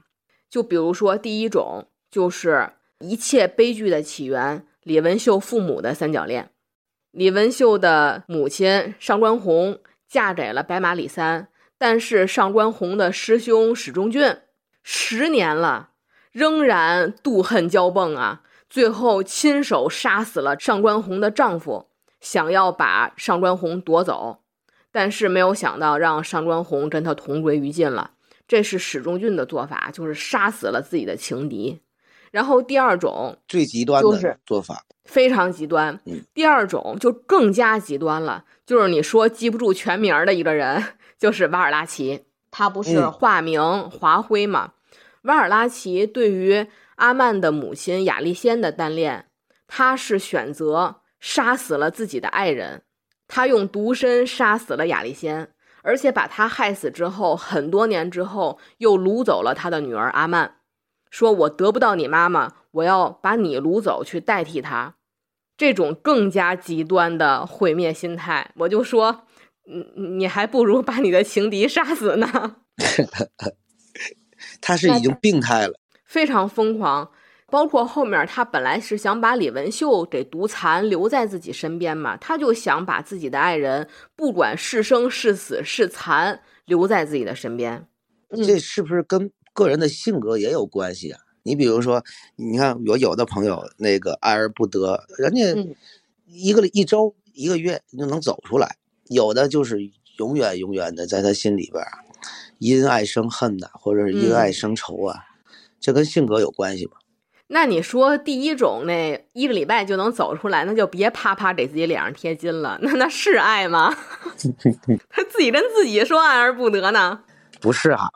[0.50, 6.50] 就比如说，第一种就是一切悲剧的起源——李文秀父母的三角恋。
[7.12, 14.39] 李文秀的母亲上官红嫁给了白马李三，但是上官红的师兄史忠俊
[14.84, 15.91] 十年了，
[16.34, 18.41] 仍然妒恨交迸啊！
[18.70, 21.90] 最后亲手杀死了上官红的丈夫，
[22.22, 24.40] 想要把上官红夺走，
[24.94, 28.12] 但是没有想到让上官红跟他同归于尽了。
[28.48, 31.82] 这是史仲俊的做法，就是杀死了自己的情敌。
[32.32, 34.86] 然后第二种最极端的做法。
[35.04, 36.00] 非常极端。
[36.34, 40.82] 第二种就更加极端了，就是你说记不住全名的一个人，
[41.18, 42.26] 就是瓦尔拉奇。
[42.52, 44.74] 他不是化名华辉吗？
[45.24, 49.26] 瓦尔拉奇对于阿曼的母亲雅丽仙的单恋，
[49.68, 52.82] 他是选择杀死了自己的爱人。
[53.30, 55.54] 他用毒参杀死了亚历仙，
[55.84, 60.56] 而且把他害死之后，很多年之后又掳走了他的女儿阿曼，
[61.10, 64.96] 说我得不到你妈妈，我要把你掳走去代替她。
[65.56, 69.26] 这种更加极端的毁灭心态，我就说，
[69.72, 72.58] 嗯，你还不如把你的情敌杀死呢。
[74.60, 77.12] 他是已经病态了，非常疯狂。
[77.52, 87.86] 包括后面，他本来是想把李文秀给毒残，留在自己身边嘛，他就想把自己的爱人，不管是生是死是残，留在自己的身边。
[88.30, 91.20] 这是不是跟个人的性格也有关系啊？
[91.44, 92.02] 你比如说，
[92.38, 95.42] 你看我有的朋友那个爱而不得，人家
[96.26, 98.68] 一个一周一个月就能走出来；
[99.10, 99.78] 有的就是
[100.18, 101.84] 永远永远的在他心里边
[102.60, 105.20] 因爱生恨呐，或者是因爱生仇啊，
[105.82, 106.94] 这跟性格有关系吗？
[107.54, 112.80] 那你说第一种那一个礼拜就能走出来，那就别啪啪给自己脸上贴金了。
[112.82, 113.94] 那那是爱吗？
[115.10, 117.24] 他自己跟自己说爱而不得呢？
[117.60, 118.08] 不是啊。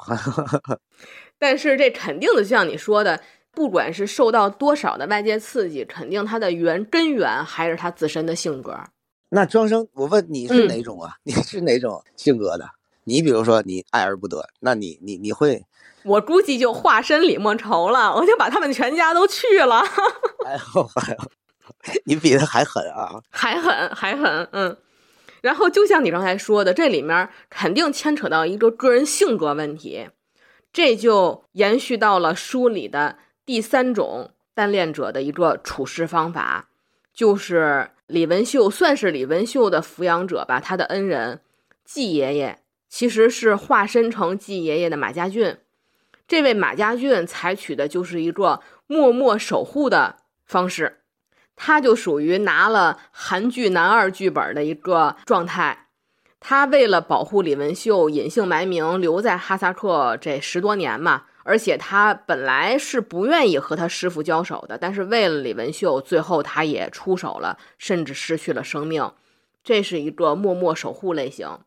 [1.37, 3.21] 但是这肯定的，就像你说的，
[3.51, 8.79] 不管是受到多少的外界刺激，肯定他的原根源还是他自身的性格。
[9.29, 11.17] 那庄生，我问你是哪种啊？
[11.23, 12.65] 你是哪种性格的？
[13.03, 15.65] 你比如说你爱而不得，那你你你会？
[16.05, 19.79] 我估计就化身李莫愁了，我就把他们全家都去了。
[20.45, 21.31] 哎呦，哎呦，
[22.05, 23.19] 你比他还狠啊！
[23.31, 24.77] 还狠，还狠，嗯。
[25.41, 30.09] 然后就像你刚才说的，这里面肯定牵扯到一个个人性格问题，
[30.71, 36.69] 这就延续到了书里的第三种单恋者的一个处事方法，
[37.13, 41.41] 就是李文秀算是李文秀的抚养者吧，他的恩人
[41.83, 45.57] 季爷爷其实是化身成季爷爷的马家俊。
[46.27, 51.01] 这位马家俊采取的就是一个默默守护的方式，
[51.55, 55.87] 他就属于拿了韩剧男二剧本的一个状态。
[56.39, 69.11] 他为了保护李文秀，隐姓埋名留在哈萨克这十多年嘛，而且他本来是不愿意和他师傅交手的，但是为了李文秀，最后他也出手了，甚至失去了生命。
[69.63, 71.59] 这是一个默默守护类型。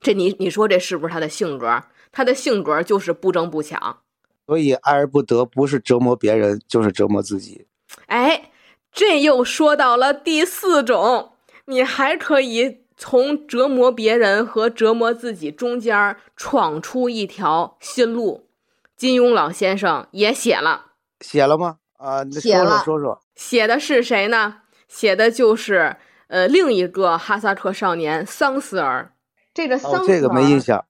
[0.00, 1.84] 这你你说这是不是他的性格？
[2.16, 3.98] 他的性格就是不争不抢，
[4.46, 7.66] 所以爱而不得不是折磨别人，就是折磨自己。
[8.06, 8.50] 哎，
[8.90, 11.32] 这又说到了第四种，
[11.66, 18.48] 你还可以从折磨别人和折磨自己中间闯出一条新路。
[18.96, 21.76] 金庸老先生也写了，写了吗？
[21.98, 24.62] 啊，你说，说说说，写的是谁呢？
[24.88, 25.98] 写的就是
[26.28, 29.12] 呃另一个哈萨克少年桑斯尔。
[29.52, 30.86] 这个桑，这个没印象。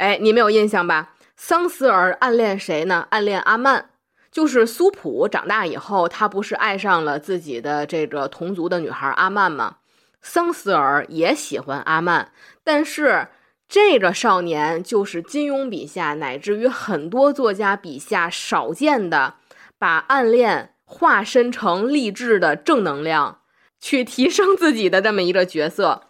[0.00, 1.12] 哎，你没有印象吧？
[1.36, 3.06] 桑斯尔暗恋谁呢？
[3.10, 3.90] 暗恋阿曼，
[4.32, 9.76] 就是苏普长大以后，他不是爱上了自己的这个同族的女孩阿曼吗？
[10.22, 12.32] 桑斯尔也喜欢阿曼，
[12.64, 13.28] 但是
[13.68, 19.34] 这个少年就是金庸笔下，乃至于很多作家笔下少见的，
[19.78, 23.40] 把暗恋化身成励志的正能量，
[23.78, 26.04] 去提升自己的这么一个角色。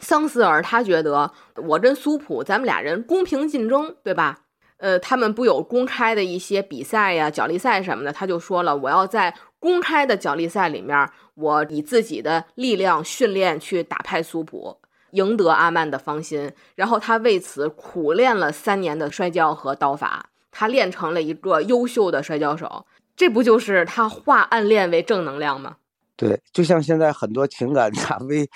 [0.00, 4.40] 桑斯尔他觉得我跟苏普咱们俩人公平竞争，对吧？
[4.78, 14.78] 呃，他们不有公开的一些比赛呀、角力赛什么的，他就说了，我要在公开的角力赛里面，我以自己的力量训练去打败苏普，
[15.10, 16.50] 赢得阿曼的芳心。
[16.74, 22.86] 然后他为此苦练了三年的摔跤和刀法，他练成了一个优秀的摔跤手。
[23.14, 25.76] 这不就是他化暗恋为正能量吗？
[26.16, 28.48] 对，就像现在很多情感大 V。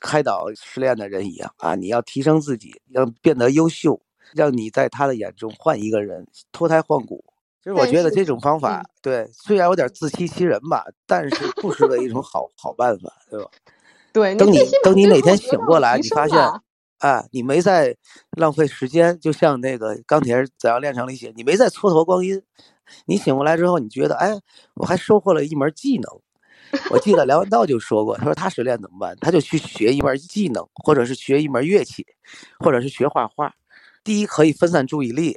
[0.00, 1.74] 开导失恋的人一样啊！
[1.74, 4.00] 你要提升自己，要变得优秀，
[4.34, 7.24] 让你在他的眼中换一个人，脱胎换骨。
[7.62, 13.50] 其实我觉得这种方法，对，虽然有点自欺欺人吧，但是不失为一种好好办法，对吧？
[14.12, 16.38] 对，等你等你哪天醒过来，你发现，
[16.98, 17.96] 啊，你没在
[18.32, 22.42] 浪费时间，就像那个钢铁人怎样炼成了一些，你没在蹉跎光阴。
[23.06, 24.36] 你醒过来之后，你觉得，哎，
[24.74, 26.20] 我还收获了一门技能。
[26.90, 29.16] 我记得梁文道就说过，他说他失恋怎么办？
[29.20, 32.06] 他就去学一门技能，或者是学一门乐器，
[32.58, 33.54] 或者是学画画。
[34.04, 35.36] 第一可以分散注意力，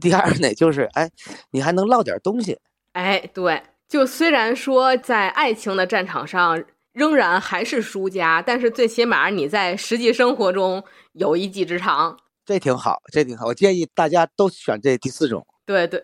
[0.00, 1.10] 第二呢就是哎，
[1.50, 2.58] 你还能唠点东西。
[2.92, 13.46] 哎，对，就虽然说在爱情的战场上仍然还是输家，但是最起码你在实际生活中有一技之长，这挺好，这挺好。
[13.46, 15.46] 我建议大家都选这第四种。
[15.64, 16.02] 对对。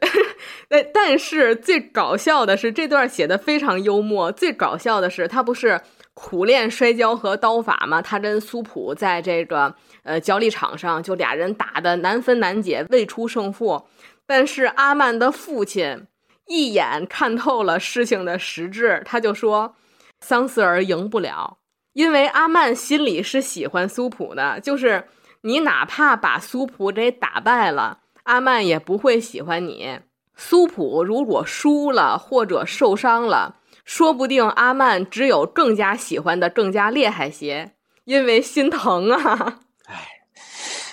[0.70, 4.30] 那 但是最搞笑的是这段写的非常幽默。
[4.30, 5.80] 最搞笑的是他不是
[6.14, 8.00] 苦练摔跤和刀法吗？
[8.00, 13.88] 他跟苏普在这个呃角力场上就俩人打的难分难解，未出胜负。
[14.26, 16.06] 但是阿曼的父亲
[16.46, 19.74] 一眼看透了事情的实质，他就说
[20.20, 21.58] 桑斯尔赢不了。
[21.94, 25.08] 因为阿曼心里是喜欢苏普的，就是
[25.42, 30.00] 你哪怕把苏普给打败了，阿曼也不会喜欢你。
[30.36, 33.56] 苏普如果输了或者受伤了，
[33.86, 37.72] 说不定阿曼只有更加喜欢的更加厉害些，
[38.04, 39.60] 因为心疼啊。
[39.86, 40.06] 哎，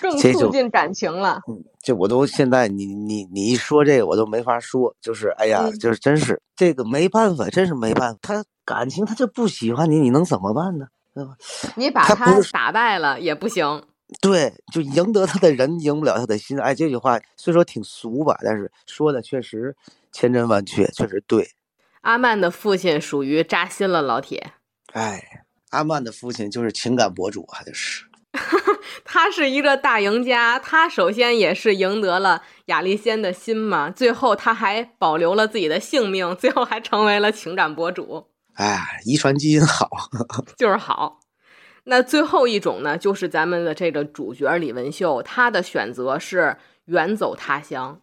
[0.01, 1.41] 更促进感情了。
[1.49, 8.19] 嗯，这我都现在你你你一说这个我都没法说，就是哎呀，嗯就是真是这个没办法，真是没办法。
[8.21, 10.87] 他感情他就不喜欢你，你能怎么办呢？
[11.13, 11.31] 对吧？
[11.75, 13.83] 你把他打败了也不行。
[14.21, 16.59] 对，就赢得他的人，赢不了他的心。
[16.59, 19.75] 哎，这句话虽说挺俗吧，但是说的确实
[20.11, 21.49] 千真万确，确实对。
[22.01, 24.51] 阿曼的父亲属于扎心了老铁，
[24.93, 28.05] 哎，阿曼的父亲就是情感博主，还得是。
[29.03, 30.59] 他是一个大赢家。
[30.59, 39.89] 他首先也是赢得了亚历仙的心嘛，最后他还保留了自己的性命，最后还成为了情感博主，哎，遗传基因好。
[40.57, 41.21] 就是好。
[41.85, 48.01] 那最后一种呢，就是咱们的这个主角李文秀，他的选择是远走他乡。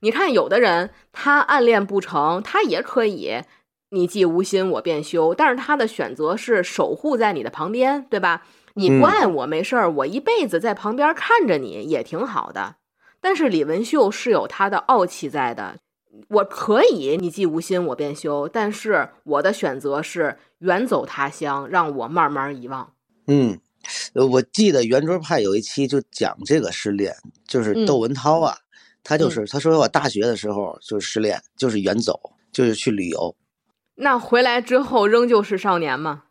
[0.00, 3.42] 你看，有的人他暗恋不成，他也可以
[3.90, 8.44] 你既无心我便休，但是他的选择是守护在你的旁边，对吧？
[8.74, 12.76] 你嗯不爱我没事儿，我一辈子在旁边看着你也挺好的。
[13.20, 15.78] 但是李文秀是有他的傲气在的，
[16.28, 22.92] 我可以你既无心我便休，但是我的选择是远走他乡，让我慢慢遗忘。
[23.28, 23.60] 嗯，
[24.14, 27.14] 呃我记得圆桌派有一期就讲这个失恋，
[27.46, 28.56] 就是嗯窦文涛啊，
[29.04, 32.18] 他就是他说我大学的时候就失恋，就是远走，
[32.50, 33.36] 就是去旅游。
[33.96, 36.24] 那回来之后仍旧是少年吗？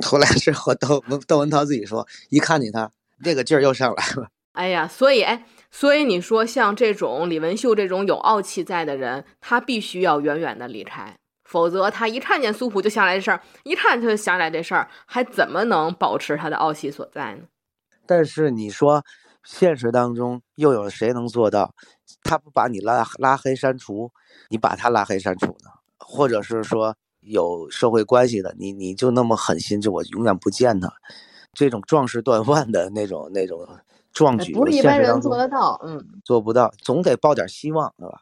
[0.06, 2.90] 回来之后，窦文窦文涛自己说，一看见他
[3.22, 4.28] 这个劲儿又上来了。
[4.52, 11.16] 哎呀，所以哎，所以你说像这种李文秀这种有傲气在的人，他必须要远远的离开，
[11.50, 17.42] 否则他一看见苏普就想来这事儿，一看他就想起来这事儿，还怎么能保持他的傲气所在呢？
[18.06, 19.02] 但是你说，
[19.42, 21.74] 现实当中又有谁能做到？
[22.22, 24.12] 他不把你拉拉黑删除，
[24.48, 25.70] 你把他拉黑删除呢？
[25.98, 30.92] 或者是说有社会关系的，你你就那么狠心，就我永远不见他，
[31.52, 33.66] 这种壮士断腕的那种那种
[34.12, 36.20] 壮举，不是一般人做得到，嗯。
[36.24, 38.20] 做不到，总得抱点希望，对吧？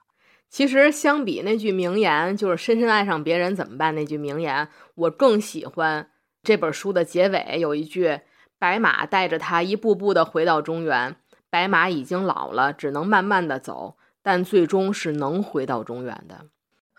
[0.50, 6.10] 其实相比那句名言，就是深深爱上别人怎么办那句名言，我更喜欢
[6.42, 8.20] 这本书的结尾有一句：
[8.58, 11.16] 白马带着他一步步的回到中原，
[11.50, 16.46] 白马已经老了，只能慢慢的走，但最终是能回到中原的。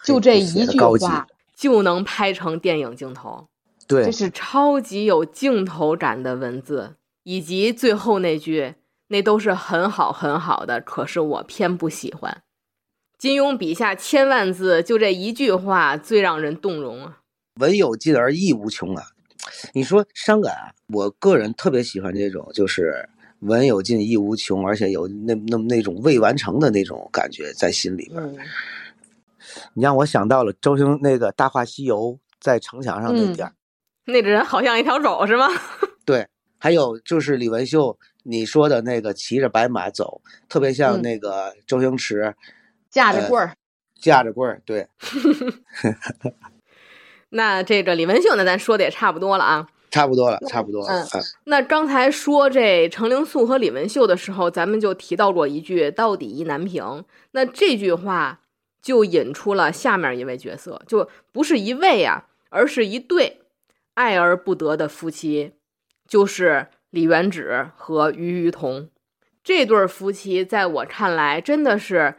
[0.03, 3.49] 就这一句话，就能拍成电影镜头，
[3.87, 8.75] 对这，是超级有镜头感的文字，以及最后那句，
[9.07, 12.43] 那都是很好很好的，可是我偏不喜欢。
[13.19, 17.17] 金庸笔下千万字，就这一句话最让人动容啊！
[17.59, 19.03] 文有尽而意无穷啊！
[19.73, 23.09] 你说伤感啊，我个人特别喜欢这种，就是
[23.39, 28.23] 文有尽意无穷，而且有那那那种未完成的那种感觉在心里边。
[28.23, 28.37] 嗯
[29.73, 31.97] 你让我想到了周星那个《大话西游》
[32.39, 33.53] 在城墙上那嗯点儿，
[34.05, 35.47] 那个人好像一条狗是吗？
[36.05, 42.33] 对，还有就是李文秀你说的那个骑着白马走，特别像嗯那个周星驰
[42.89, 43.53] 架着棍儿。
[43.99, 44.87] 架着棍儿，对，
[47.31, 49.67] 那这个李文秀呢，咱说的也差不多了啊。
[49.91, 50.93] 差不多了，差不多了。
[50.93, 57.03] 嗯嗯那刚才说这程灵素和李文秀的时候，咱们就提到过一句“到底意难平”。
[57.31, 58.39] 那这句话
[58.81, 63.41] 就引出了下面一位角色，就不是一位啊，而是一对
[63.95, 65.53] 爱而不得的夫妻，
[66.07, 68.89] 就是李元芷和于于同。
[69.43, 72.15] 这对夫妻在我看来，真的是，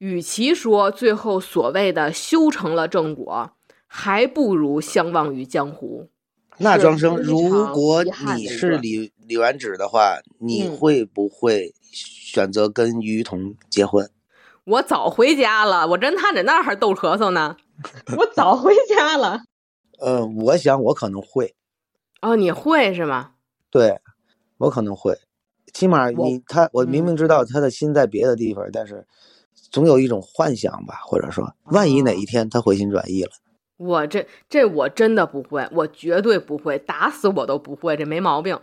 [0.00, 3.52] 与其说最后所谓的修成了正果，
[3.86, 6.08] 还不如相忘于江湖。
[6.56, 8.02] 那庄生，如果
[8.34, 14.08] 你是李李元芷的话，你嗯会不会选择跟于彤结婚？
[14.64, 17.56] 我早回家了，我真他在那儿逗咳嗽呢。
[18.16, 19.42] 我早回家了。
[19.98, 21.54] 呃，我想我可能会，
[22.22, 23.32] 哦，你会是吗？
[23.70, 23.98] 对
[24.56, 25.18] 我可能会，
[25.74, 29.06] 起码你他我明嗯明知道他的心在别的地方，但是
[29.70, 32.14] 总有一种幻想吧，或者说万一哪哦。
[32.14, 33.30] 一天他回心转意了，
[33.76, 38.58] 我这这我真的不会，我绝对不会，打死我都不会，这没毛病。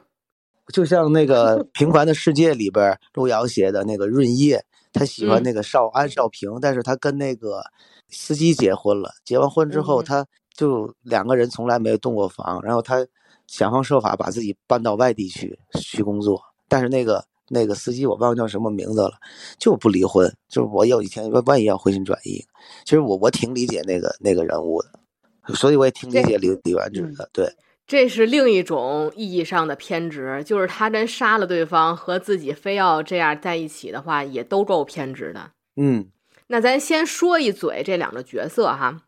[0.73, 5.43] 就像那个 《平凡的世界》里边路遥写的那个润叶，他喜欢嗯。
[5.43, 7.63] 那个少安少平，但是他跟那个
[8.09, 10.05] 司机结婚了，结完婚之后，嗯。
[10.05, 13.07] 他就两个人从来没有动过房，然后他
[13.47, 19.13] 想方设法把自己搬到外地去去工作，但是那个那个司机我忘了叫什么名字了，
[19.57, 22.45] 就不离婚，就是我有一天万万一要回心转意，
[22.83, 27.49] 其实我我挺理解那个那个人物的，所以我也挺理解李李元芷嗯的，对，
[27.87, 35.51] 这是另一种意义上的偏执，就是他真杀了对方和自己非要这样在一起的话，也都够偏执的。
[35.77, 36.09] 嗯，
[36.47, 39.03] 那咱先说一嘴这两个角色哈。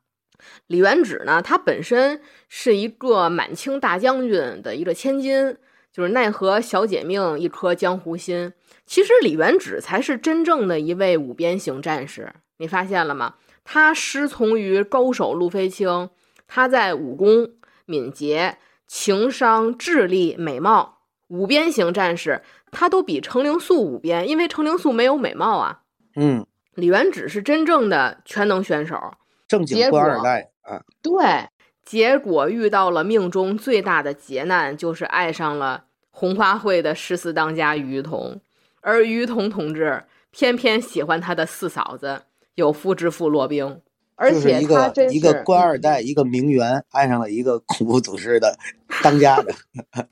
[0.67, 5.57] 李元旨呢，他本身是一个满清大将军的一个千金，
[5.91, 8.53] 就是奈何小姐命，一颗江湖心。
[8.85, 13.35] 其实李元旨才是真正的一位五边形战士，你发现了吗？
[13.63, 16.09] 他师从于高手路飞青，
[16.47, 17.51] 他在武功、
[17.85, 25.81] 敏捷、情商、智力、美貌五边形战士，他都比程灵素五边，因为程灵素没有美貌啊。
[26.15, 29.13] 嗯，李元旨是真正的全能选手。
[29.47, 31.47] 正经官二代啊，对，
[31.89, 38.39] 结果遇到了命中最大的劫难，就是爱上了红花会的十四当家于同，
[38.81, 42.21] 而于同同志偏偏喜欢他的四嫂子
[42.53, 43.81] 有夫之妇骆冰，
[44.13, 48.55] 而且一个一个官二代，一个名媛爱上了一个恐怖组织的
[49.01, 49.51] 当家的，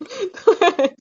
[0.79, 0.95] 对，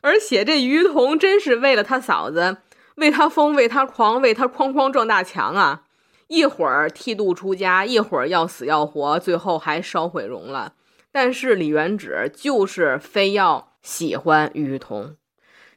[0.00, 2.56] 而且这于同真是为了他嫂子，
[2.96, 5.82] 为他疯，为他狂，为他哐哐撞大墙啊！
[6.28, 10.74] 一会儿剃度出家，一会儿要死要活，最后还烧毁容了。
[11.10, 15.16] 但是李元旨就是非要喜欢于同。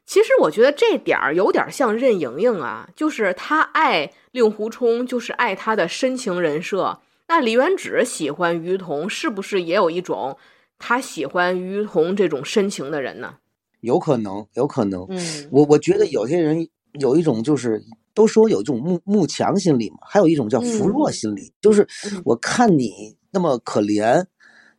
[0.06, 7.00] 其实我觉得这点儿有点像任盈盈啊，就是他爱令狐冲，就是爱他的深情人设。
[7.30, 10.38] 那李元旨喜欢于同，是不是也有一种
[10.78, 13.36] 他喜欢于同这种深情的人呢？
[13.80, 15.06] 有可能，有可能。
[15.08, 16.68] 嗯，我我觉得有些人
[17.00, 17.82] 有一种就是。
[18.14, 21.88] 都说有一种慕慕强心理嘛，还有一种叫扶弱心理，就是
[22.26, 24.26] 我看你那么可怜，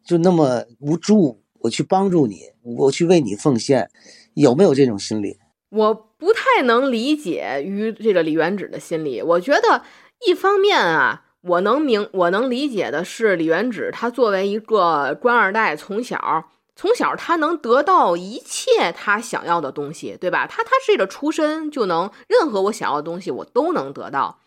[0.04, 3.90] 就那么无助，我去帮助你，我去为你奉献，
[4.34, 5.38] 有没有这种心理？
[5.70, 9.22] 我不太能理解于这个李元旨的心理。
[9.22, 9.82] 我觉得
[10.26, 16.50] 一方面啊，我能明我能理解的是李元旨他作为一个官二代，从小。
[16.82, 20.48] 从小他能得到一切他想要的东西，对吧？
[20.48, 24.40] 他他这个出身就能任何我想要的东西我都能得到。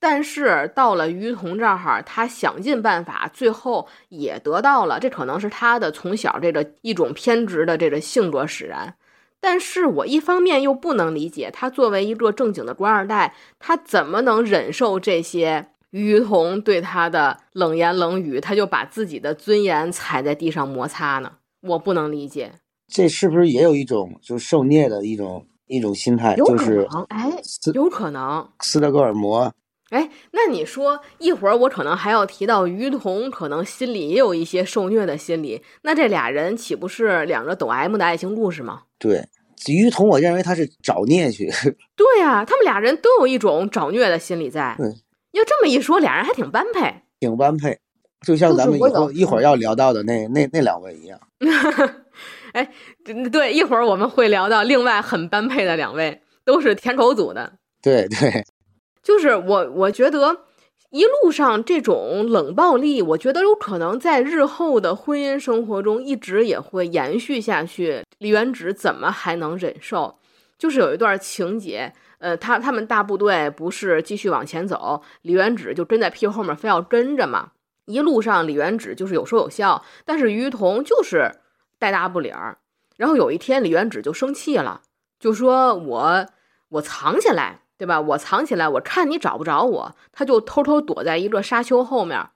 [0.00, 4.98] 但是到了于同这儿，他想尽办法，最后也得到了。
[4.98, 8.96] 这可能是他的从小这个一种偏执的这个性格使然。
[9.38, 18.40] 但是我一方面又不能理解，他作为一个正经的官二代，他怎么能忍受这些于同对他的冷言冷语？
[18.40, 21.34] 他就把自己的尊严踩在地上摩擦呢？
[21.60, 22.52] 我不能理解，
[22.86, 26.36] 这是不是也有一种就是受虐的一种一种心态？
[26.36, 27.30] 就是哎，
[27.74, 29.52] 有可能斯德哥尔摩。
[29.90, 35.62] 哎，那你说一会儿我可能还要提到于童，可能心里也有一些受虐的心理。
[35.82, 38.82] 那这俩人岂不是两个抖 M 的爱情故事吗？
[38.98, 39.26] 对，
[39.66, 41.50] 于童，我认为他是找虐去。
[41.96, 44.74] 对呀，他们俩人都有一种找虐的心理在。
[44.76, 44.86] 对，
[45.32, 47.78] 要这么一说，俩人还挺般配，挺般配。
[48.26, 51.20] 就像咱们以后一会儿要聊到的那那那两位一样，
[52.52, 52.72] 哎，
[53.30, 57.52] 对，一会儿我们会聊到另外很般配的两位，都是田口组的。
[57.80, 58.44] 对对，
[59.02, 60.38] 就是我，我觉得
[60.90, 68.02] 一路上这种冷暴力，我觉得有可能在日后的婚姻生活中一直也会延续下去。
[68.18, 70.18] 李元直怎么还能忍受？
[70.58, 77.52] 就是有一段情节，呃，他他们大部队不是继续往前走，李元直就跟在屁股后面，非要跟着嘛。
[77.88, 81.40] 一路上，李元旨就是有说有笑，但是于同就是
[81.78, 82.58] 带大不理儿。
[82.96, 84.82] 然后有一天，李元旨就生气了，
[85.18, 86.26] 就说：“我
[86.68, 88.00] 我藏起来，对吧？
[88.00, 92.30] 我藏起来，我看你找不着我。”他就偷偷躲在一个沙丘后面。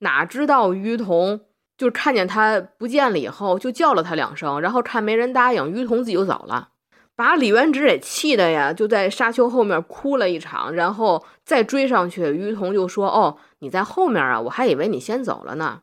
[0.00, 1.40] 哪知道于同
[1.76, 6.70] 就看见他不见了以后，就叫了他两声，然后看没人答应，于同自己就走了。
[7.18, 12.22] 把李元直给气的呀，就在沙丘后面哭了一场，然后再追上去。
[12.30, 15.80] 于同就说：“哦，你在后面啊，我还以为你先走了呢。”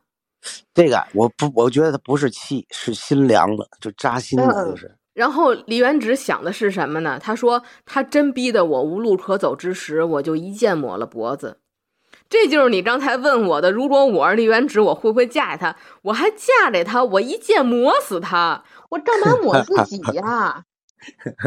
[0.72, 4.96] 这个我不，我觉得他不是气，是心凉了，就扎心了，就是。
[5.12, 7.18] 然后李元直想的是什么呢？
[7.22, 11.58] 他说：“他真逼得我无路可走之时，我就一剑抹了脖子。”
[12.30, 13.70] 这就是你刚才问我的。
[13.70, 15.76] 如果我是李元直，我会不会嫁给他？
[16.00, 20.64] 我还嫁给他，我一剑抹死他，我干嘛抹自己呀？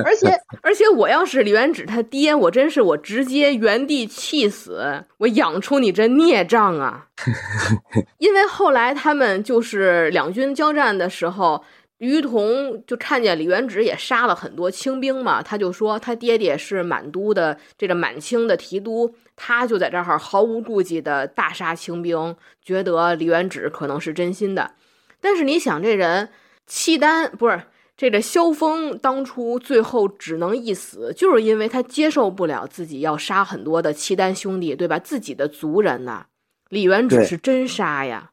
[0.05, 0.27] 而 且
[0.61, 7.07] 而且，我要是李元直他爹，我真是我直接原地气死，我养出你这孽障啊！
[8.19, 11.63] 因为后来他们就是两军交战的时候，
[11.97, 24.71] 于同就看见李元直也杀了很多清兵嘛，他就说他爹爹是满都的这个满清的提督，他就在这儿毫无顾忌的大杀清兵，觉得李元直可能是真心的。
[25.19, 26.29] 但是你想，这人
[26.65, 27.61] 契丹不是？
[27.99, 34.97] 这个萧峰当初最后只能一死，就是因为他接受不了自己要杀很多的契丹兄弟，对吧？
[34.97, 36.27] 自己的族人呐，
[36.69, 38.31] 李元只是真杀呀！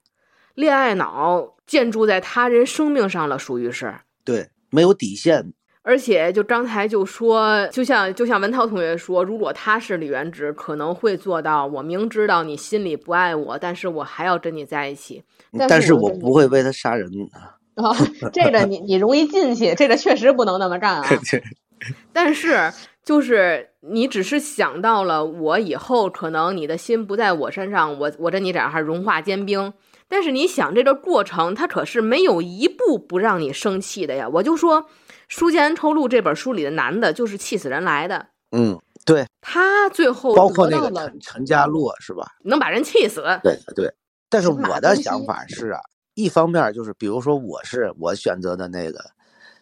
[0.54, 3.92] 恋爱脑建筑在他人生命上了，属于是
[4.24, 5.52] 对，没有底线。
[5.82, 15.24] 而且就刚才就说，就像就像文涛同学说，如果他是李元直，可能会做到，我明知道你心里不爱我，但是我还要跟你在一起。
[15.68, 17.10] 但是我我不会为他杀人。
[17.32, 17.55] 啊，
[18.32, 21.08] 这个你你容易进去，这个确实不能那么干啊。
[22.12, 22.72] 但是
[23.04, 29.72] 就是你只是想到了我以后可能你的心不在我身上，我我跟你这样还融化坚冰。
[30.08, 34.28] 但是你想这个过程，它可是没有一步不让你生气的呀。
[34.28, 34.86] 我就说。
[35.34, 38.26] 《书剑恩仇录》这本书里的男的，就是气死人来的。
[38.56, 42.24] 嗯，对，他最后包括那个陈陈家洛是吧？
[42.44, 43.24] 能把人气死。
[43.42, 43.92] 对对。
[44.30, 45.80] 但是我的想法是啊，
[46.16, 48.98] 一方面就是，比如说我是我选择的那个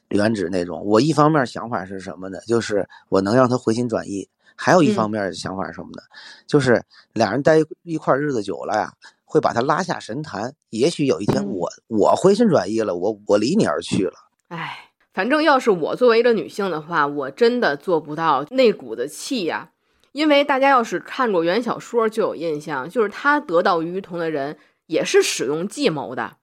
[0.09, 2.39] 原址那种，我一方面想法是什么呢？
[2.47, 4.27] 就是我能让他回心转意。
[4.57, 6.03] 还有一方面想法是什么呢？
[6.47, 6.83] 就是
[7.13, 8.95] 俩人待一块日子久了呀，
[9.27, 10.55] 会把他拉下神坛。
[10.71, 14.15] 也许有一天我我回心转意了，我我离你而去了。
[14.49, 14.81] 哎。
[15.13, 19.71] 反正要是我作为一个女性的话，我真的做不到那股子气呀。
[20.11, 26.39] 因为大家要是看过原小说就有印象，就是他得到于童的人也是使用计谋的。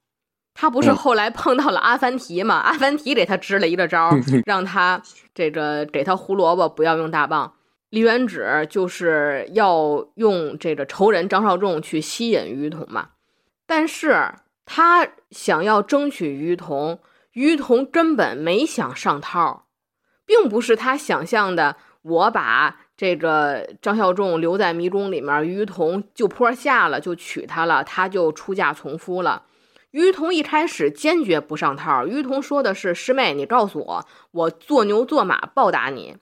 [0.53, 2.55] 他不是后来碰到了阿凡提吗？
[2.55, 4.11] 阿凡提给他支了一个招，
[4.45, 5.01] 让他
[5.33, 7.53] 这个给他胡萝卜，不要用大棒。
[7.89, 13.09] 李元指就是要用这个仇人张少仲去吸引于童嘛。
[13.65, 14.33] 但是
[14.65, 16.99] 他想要争取于童。
[17.33, 19.67] 于童根本没想上套，
[20.25, 21.77] 并不是他想象的。
[22.01, 29.43] 我把这个张孝仲留在迷宫里面，于童就坡下了，就娶她了，他就出嫁从夫了。
[29.91, 32.07] 于童一开始坚决不上套。
[32.07, 36.17] 于童说的是：“师妹，你告诉我，我做牛做马报答你，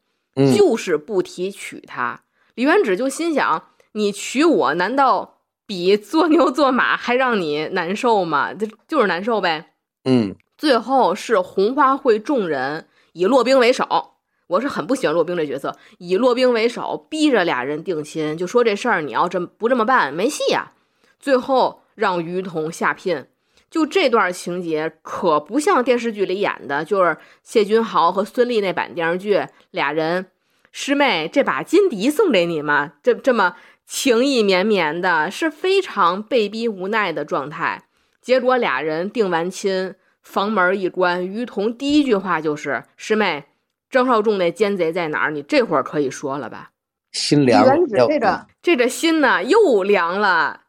[0.55, 2.21] 就是不提娶她。”
[2.55, 8.53] 李元直就心想：“你娶我，难道比做牛做马还让你难受吗？
[8.53, 9.73] 这就是难受呗。”
[10.05, 10.35] 嗯。
[10.57, 14.15] 最后是红花会众人以骆冰为首，
[14.47, 20.73] 我是很不喜欢骆冰这角色，以骆冰为首，逼着俩人定亲，就说这事儿你要这不这么办没戏呀。
[21.17, 23.27] 最后让于彤下聘，
[23.69, 30.27] 就这段情节可不像电视剧里演的，就是谢君豪和孙俪那版电视剧俩人
[30.71, 32.93] 师妹这把金笛送给你嘛？
[33.03, 33.55] 这这么
[33.85, 37.83] 情意绵绵的，是非常被逼无奈的状态。
[38.21, 39.95] 结果俩人定完亲。
[40.21, 43.45] 房门一关，于彤第一句话就是：“师妹，
[43.89, 45.31] 张少仲那奸贼在哪儿？
[45.31, 46.69] 你这会儿可以说了吧？”
[47.13, 47.65] 心凉。
[48.07, 50.65] 这个这个心呢又凉了，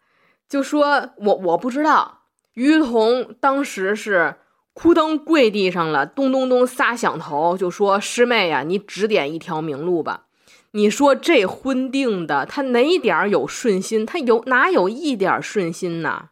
[0.48, 2.19] 就说：“我我不知道。”
[2.60, 4.36] 于彤当时是
[4.74, 10.26] 扑腾跪地上了，咚咚咚仨响头，就说：“师妹呀，你指点一条明路吧。
[10.72, 14.04] 你说这婚定的，他哪点有顺心？
[14.04, 16.28] 他有哪有一点顺心呢？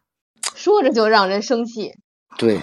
[0.53, 1.93] 说着就让人生气。
[2.37, 2.59] 对。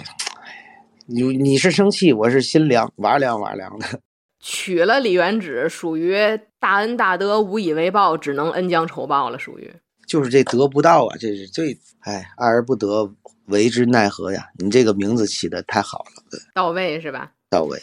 [1.09, 3.99] 你你是生气，我是心凉，哇凉哇凉的。
[4.39, 6.17] 娶了李元直，属于
[6.57, 9.37] 大恩大德无以为报，只能恩将仇报了。
[9.37, 9.73] 属于
[10.07, 13.13] 就是这得不到啊，这是最哎爱而不得，
[13.45, 14.47] 为之奈何呀？
[14.57, 17.33] 你这个名字起的太好了，到位是吧？
[17.49, 17.79] 到位。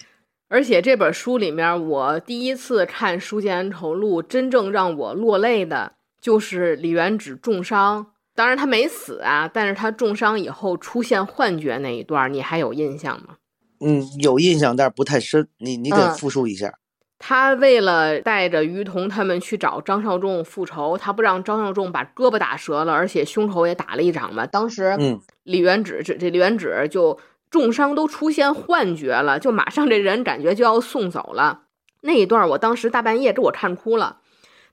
[0.48, 8.06] 而且这本书里面，我第一次看《书剑恩仇录》，真正让我落泪的就是李元直重伤。
[8.34, 13.36] 当然他没死啊，但是他重伤以后出现幻觉那一段，你还有印象吗？
[13.80, 15.48] 嗯，有印象，但是不太深。
[15.58, 16.74] 你你得复述一下。
[17.18, 24.46] 他为了带着于彤他们去找张少仲复仇，他不让张少仲把胳膊打折了，而且胸口也打了一掌嘛。
[24.46, 27.18] 当时，嗯，李元直这这李元直就
[27.50, 31.62] 重伤都出现幻觉了，就马上这人感觉就要送走了。
[32.00, 34.18] 那一段我当时大半夜给我看哭了。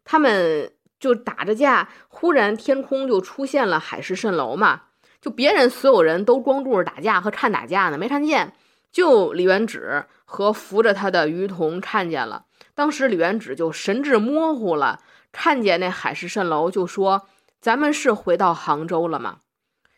[0.04, 0.72] 他们。
[1.02, 4.82] 就打着架，忽然天空就出现了海市蜃楼嘛。
[5.20, 8.54] 就别人所有人都光顾着打架和看打架呢，没看见。
[8.92, 12.46] 就李元直和扶着他的于彤看见了。
[12.74, 15.00] 当时李元直就神志模糊了，
[15.32, 17.28] 看见那海市蜃楼，就说
[17.62, 19.40] ：“咱们是回到杭州了吗？”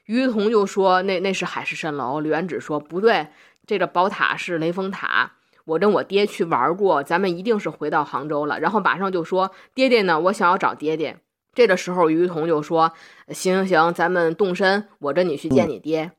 [0.06, 3.28] 于彤就说：“那那是海市蜃楼。”李元直说：“不对，
[3.66, 5.34] 这个宝塔是雷峰塔。”
[5.66, 8.60] 我跟我爹去玩过，咱们一定是回到杭州了。
[8.60, 10.20] 然后马上就说：“爹爹呢？
[10.20, 11.18] 我想要找爹爹。”
[11.56, 12.92] 这个时候，于彤就说
[13.30, 16.12] ：“行行行，咱们动身，我跟你去见你爹。”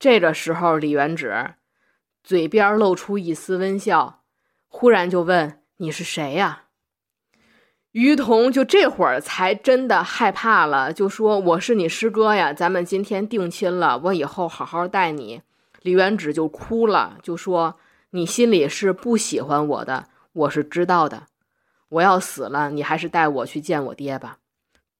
[0.00, 1.54] 这个时候，李元直
[2.24, 4.22] 嘴边露出一丝温笑，
[4.66, 6.64] 忽然就问：“你是谁呀？”
[7.92, 15.42] 于彤就这会儿才真的害怕了，就说：“我是你师哥呀，咱们今天定亲了，我以后好好待你。”
[15.82, 17.76] 李元直就哭了，就说。
[18.10, 21.24] 你心里是不喜欢我的，我是知道的。
[21.88, 24.38] 我要死了，你还是带我去见我爹吧。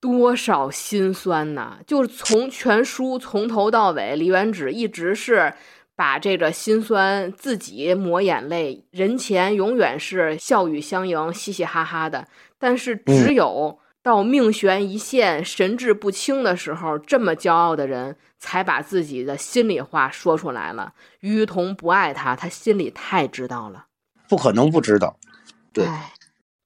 [0.00, 1.78] 多少心酸呐！
[1.86, 5.54] 就是从全书从头到尾，李元芷一直是
[5.96, 12.26] 把这个心酸自己抹眼泪，人前永远是笑语相迎、嘻嘻哈哈的，
[12.58, 20.94] 但是只有到命悬一线、神志不清的时候，这么骄傲的人才把自己的心里话说出来了。
[21.20, 23.86] 于同不爱他，他心里太知道了，
[24.28, 25.16] 不可能不知道。
[25.72, 25.86] 对。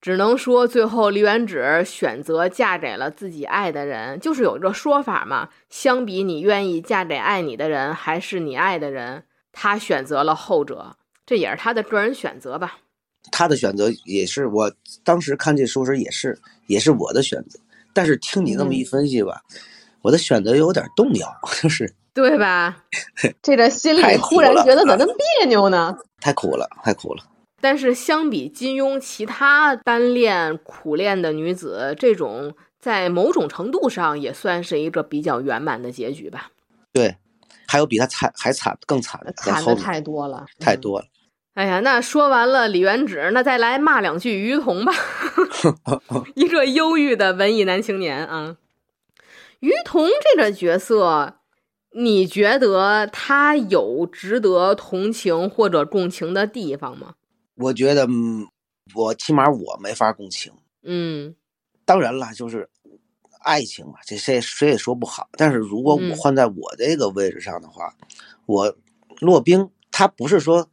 [0.01, 5.49] 只能说，最后李元芷选择嫁给了自己爱的人，就是有一个说法嘛。
[5.69, 10.97] 相比你愿意嫁给爱你的人，还是你爱的人，她选择了后者，
[11.27, 12.79] 这也是她的个人选择吧。
[13.33, 14.73] 她的选择也是我
[15.05, 16.39] 当时看这书时也是
[16.69, 17.59] 也是我的选择，
[17.93, 19.43] 但是听你那么一分析吧，
[20.03, 21.29] 我的选择有点动摇，
[21.61, 22.85] 就是对吧？
[23.43, 25.99] 这个心里忽然觉得咋那么别扭呢？
[26.21, 27.25] 太苦了，太苦了。
[27.61, 36.51] 但是相比金庸其他单恋苦恋的女子，这种在某种程度上也算是一个比较圆满的结局吧。
[36.93, 37.17] 对，
[37.67, 41.07] 还有比他惨还惨更惨的，惨的太多了，太多了。
[41.55, 44.93] 哎呀，那说完了李元芷，那再来骂两句于彤吧。
[46.37, 48.57] 一个忧郁的文艺男青年啊，
[49.59, 51.39] 于彤这个角色，
[51.97, 57.15] 你觉得他有值得同情或者共情的地方吗？
[57.59, 58.09] 我觉得，
[58.95, 60.53] 我起码我没法共情。
[60.83, 61.35] 嗯，
[61.85, 62.69] 当然了，就是
[63.41, 65.29] 爱情嘛，这谁谁也说不好。
[65.33, 67.93] 但是如果我换在我这个位置上的话，
[68.47, 68.77] 我
[69.21, 70.69] 骆冰他不是说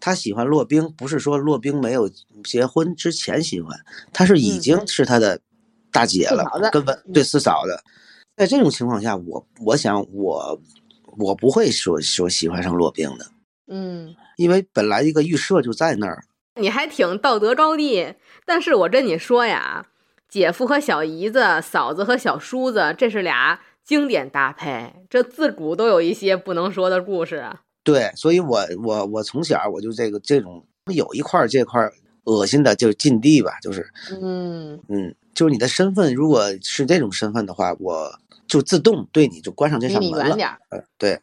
[0.00, 2.08] 他喜欢骆冰，不是说骆冰没有
[2.44, 3.78] 结婚之前喜欢，
[4.12, 5.40] 他是已经是他的
[5.90, 7.82] 大姐了，根本对四嫂的。
[8.36, 10.60] 在这种情况下，我我想我
[11.18, 13.26] 我不会说说喜欢上骆冰的。
[13.66, 16.24] 嗯，因为本来一个预设就在那儿。
[16.58, 19.86] 你还挺道德高地，但是我跟你说呀，
[20.28, 27.60] 姐夫和小姨子，嫂子和小叔子，这是俩经典搭配，这自古都有一些不能说的故事啊。
[27.82, 31.88] 对，所以我我我从小我就这个这种有一块这块
[32.24, 33.88] 恶心的就是禁地吧，就是
[34.20, 38.10] 嗯嗯，就是你的身份如果是这种身份的话，我
[38.46, 40.18] 就自动对你就关上这扇门了。
[40.18, 40.50] 离你远点。
[40.70, 41.20] 嗯，对，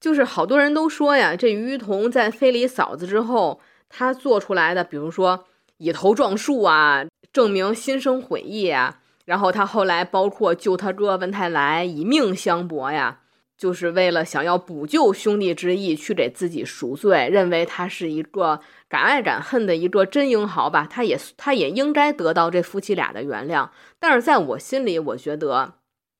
[0.00, 3.60] 就是好多人都说呀，这于彤在非礼嫂子之后。
[3.94, 5.44] 他做出来的，比如说
[5.76, 13.20] 以头撞树啊，证明心生悔意啊，然后他后来包括救他哥文泰来，以命相搏呀，
[13.58, 23.68] 就是为了想要补救兄弟之义，去给自己赎罪，认为他是一个敢爱敢恨的一个真英豪吧，他也他也应该得到这夫妻俩的原谅。
[23.98, 25.74] 但是在我心里，我觉得。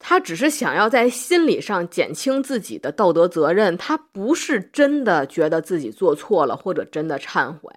[0.05, 7.70] 他只是想要在心理上减轻自己的道德责任，他不是真的觉得自己做错了，或者真的忏悔。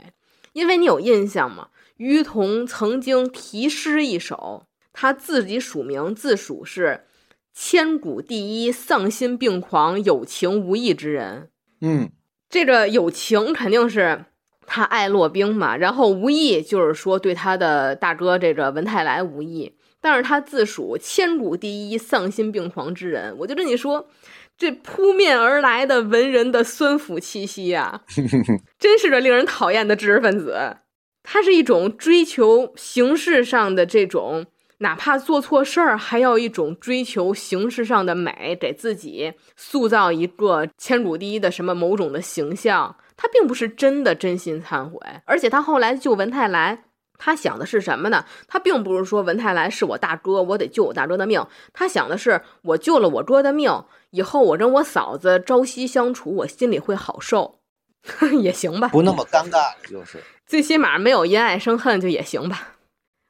[0.54, 1.68] 因为你有印象吗？
[1.98, 7.06] 于彤曾经题诗一首，他自己署名自署是
[7.54, 11.50] “千古第一丧心病狂有情无义之人”。
[11.82, 12.10] 嗯，
[12.50, 14.26] 这个有情肯定是
[14.66, 19.75] 他爱洛冰嘛，然后无义就是说对他的大哥这个文泰来无义。
[20.06, 24.08] 但是他自属千古第一丧心病狂之人，我就跟你说，
[24.56, 28.04] 这扑面而来的文人的酸腐气息呀，
[28.78, 30.78] 真是个令人讨厌的知识分子。
[31.24, 34.46] 他是一种追求形式上的这种，
[34.78, 42.96] 哪怕做错事儿，还要一种追求形式上的美，给自己塑造一个千古第一的什么某种的形象。
[43.18, 46.84] 他并不是真的真心忏悔，而且他后来救文泰来。
[47.18, 48.26] 他想的是什么呢？
[48.48, 51.46] 他并不是说文泰来是我大哥，我得救我大哥的命。
[51.74, 57.60] 他想的是，我救了我哥的命，以后我跟我嫂子朝夕相处，我心里会好受，
[58.42, 58.88] 也行吧？
[58.90, 62.74] 不那么尴尬，就是最起码没有因爱生恨，就也行吧。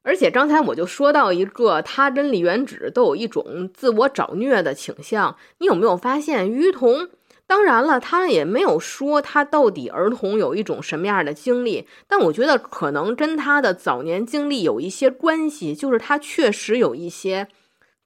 [0.04, 5.36] 而且刚才我就说到一个，他跟李元芷都有一种自我找虐的倾向。
[5.58, 7.10] 你有没有发现，于彤？
[7.48, 17.48] 当然了，他也没有说他到底儿童有一种什么样的经历，但我觉得可能跟他的早年经历有一些关系，就是他确实有一些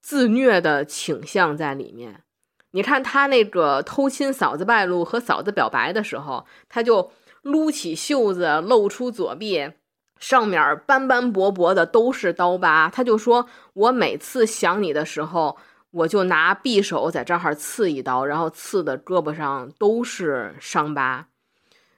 [0.01, 2.23] 自虐的倾向在里面。
[2.71, 7.11] 你看他那个偷亲嫂子败露和嫂子表白的时候，他就
[7.41, 9.71] 撸起袖子露出左臂，
[10.19, 15.57] 上面斑斑驳驳的都是刀疤，他就说：“我每次想你的时候。”
[15.91, 21.27] 我就拿匕首在这儿刺一刀，然后刺的胳膊上都是伤疤，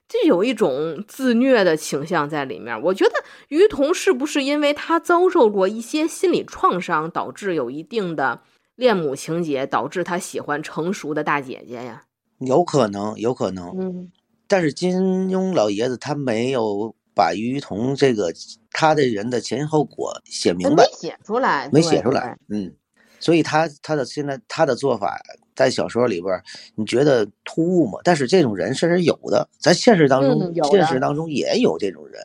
[0.07, 2.81] 这有一种自虐的倾向在里面。
[2.83, 3.11] 我觉得
[3.49, 8.41] 于彤是不是因为他遭受过一些心理创伤，导致有一定的
[8.75, 12.03] 恋母情节，导致他喜欢成熟的大姐姐呀？
[12.39, 13.69] 有可能，有可能。
[13.77, 14.11] 嗯，
[14.47, 18.33] 但是金庸老爷子他没有把于彤这个
[18.71, 22.37] 他的人的前因后果写明白，没写出来，没写出来。
[22.49, 22.73] 嗯。
[23.21, 25.17] 所以他他的现在他的做法
[25.55, 26.43] 在小说里边，
[26.75, 27.99] 你觉得突兀吗？
[28.03, 32.21] 但是这种人是有的，在现实当中，现实当中也有这种人，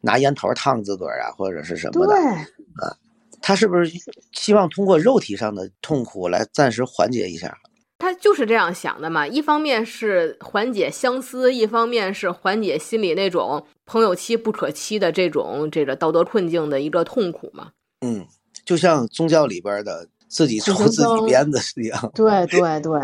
[0.00, 2.96] 拿烟头烫自个儿啊，或者是什么的啊。
[3.40, 3.90] 他是不是
[4.32, 7.56] 希望通过肉体上的痛苦来暂时缓解一下？
[7.98, 9.26] 他就是这样想的嘛。
[9.26, 17.70] 一方面是缓解相思，一方面是缓解心里那种朋友妻不可欺的这种这个道德困境的一个痛苦嘛。
[18.00, 18.26] 嗯，
[18.64, 22.10] 就像宗教里边的自己抽自己鞭子一样。
[22.14, 23.00] 对 对对。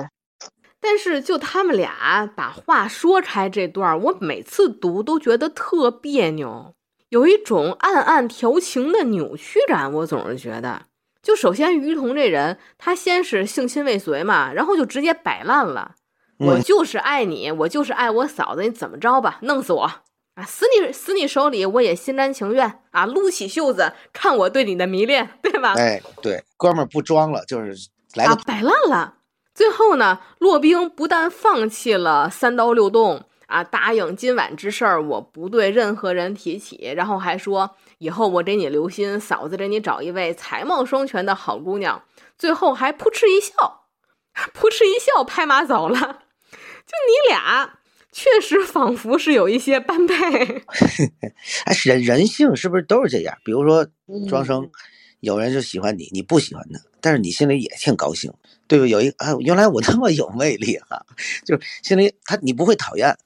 [0.81, 6.75] 但是就他们俩把话说开这段，我每次读都觉得特别扭。
[7.09, 10.83] 有一种暗暗调情的扭曲感，我总是觉得，
[11.23, 15.95] 就首先于彤这人，他先是性侵未遂嘛，然后就直接摆烂了。
[16.39, 19.91] 我就是爱你，我就是爱我嫂子，你怎么着吧，弄死我
[20.35, 25.75] 啊，死你死你手里，我也心甘情愿啊，撸起袖子看我对你的迷恋，对吧？
[25.77, 27.75] 哎，对，哥们儿不装了，就是
[28.15, 29.19] 来个摆烂了。
[29.55, 33.25] 最后呢，骆冰不但放弃了三刀六洞。
[33.47, 33.63] 啊！
[33.63, 36.93] 答应今晚之事儿，我不对任何人提起。
[36.97, 42.03] 然后还说以后我给你留心，嫂子给你找一位才貌双全的好姑娘。
[42.39, 43.85] 最后还扑哧一笑，
[44.55, 45.99] 扑哧一笑，拍马走了。
[46.01, 47.79] 就你俩，
[48.15, 50.15] 确实仿佛是有一些般配。
[51.67, 53.37] 哎，人人性是不是都是这样？
[53.45, 53.85] 比如说
[54.29, 54.71] 庄生，
[55.19, 58.33] 有人就喜欢你，你不喜欢他，但是你心里也挺高兴，
[58.69, 58.87] 对不？
[58.87, 61.05] 有一啊，原来我那么有魅力哈，
[61.45, 63.17] 就心里他你不会讨厌。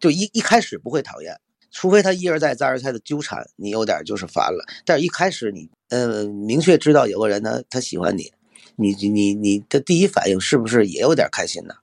[0.00, 1.38] 就一一开始不会讨厌，
[1.70, 4.64] 除非他一而再再而三的纠缠，你有点就是烦了。
[4.84, 8.32] 但是一开始你，呃，明确知道有个人呢，他喜欢你，
[8.76, 11.74] 你你你的第一反应是不是也有点开心呢？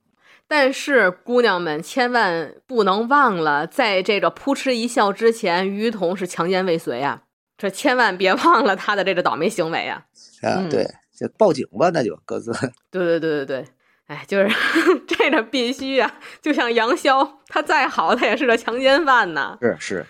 [0.52, 7.22] 但是姑娘们千万不能忘了，在这个扑哧一笑之前，于彤是强奸未遂啊，
[7.58, 10.04] 这千万别忘了他的这个倒霉行为啊！
[10.44, 10.84] 啊，对，
[11.18, 12.52] 就报警吧，那就各自。
[12.92, 13.66] 对对对对对。
[14.08, 14.54] 哎，就是
[15.08, 16.20] 这个必须啊！
[16.42, 19.58] 就像杨逍，他再好，他也是个强奸犯呐。
[19.62, 20.06] 是是，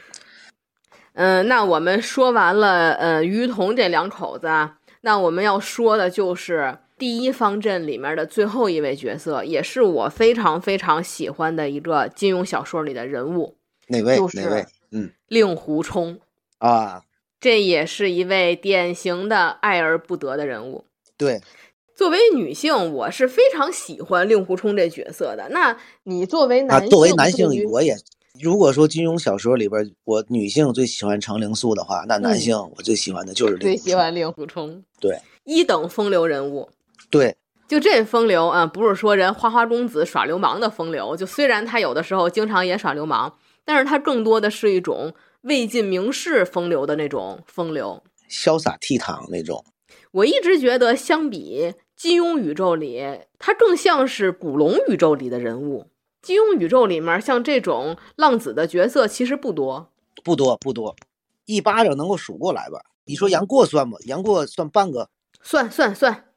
[1.13, 13.55] 嗯，那我们说完了，呃，于彤这两口子啊，那我们要说的就是第一方阵里面的最后一位角色，也是我非常非常喜欢的一个金庸小说里的人物。
[13.87, 14.19] 哪位？
[14.35, 14.63] 哪位？
[14.91, 16.19] 嗯，令狐冲
[16.59, 17.01] 啊，
[17.39, 20.85] 这也是一位典型的爱而不得的人物。
[21.17, 21.41] 对。
[21.95, 25.49] 作为女性，我是非常喜欢令狐冲这角色的。
[25.49, 27.97] 那你作为男，作为男性，我也
[28.39, 34.83] 如果说金庸小说里边，我女性最喜欢程灵素的话，那男性我最喜欢的就是最喜欢令狐冲。
[34.99, 36.69] 对，一等风流人物。
[37.11, 37.35] 对，
[37.67, 41.15] 就这风流啊，不是说人花花公子耍流氓的风流。
[41.15, 49.63] 就虽然他有的时候经常也耍流氓，但是他更多的是一种魏晋名士风流的那种风流，潇洒倜傥那种。
[50.11, 51.75] 我一直觉得，相比。
[51.95, 53.05] 金庸宇宙里，
[53.37, 55.85] 他更像是古龙宇宙里的人物。
[56.19, 59.91] 金庸宇宙里面，像这种浪子的角色其实不多，
[60.23, 60.95] 不多，不多，
[61.45, 62.81] 一巴掌能够数过来吧？
[63.05, 63.99] 你说杨过算吗？
[64.07, 65.11] 杨过算半个？
[65.43, 66.30] 算算算算，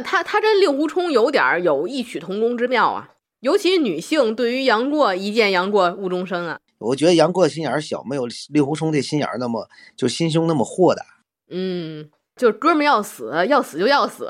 [0.00, 3.10] 他他跟令狐冲有点有异曲同工之妙啊。
[3.40, 6.58] 尤其女性对于杨过一见杨过误终生啊。
[6.78, 11.04] 我觉得杨过心眼小，没有令狐冲这心眼那么就心胸那么豁达。
[11.50, 14.28] 嗯，就哥们要死要死就要死。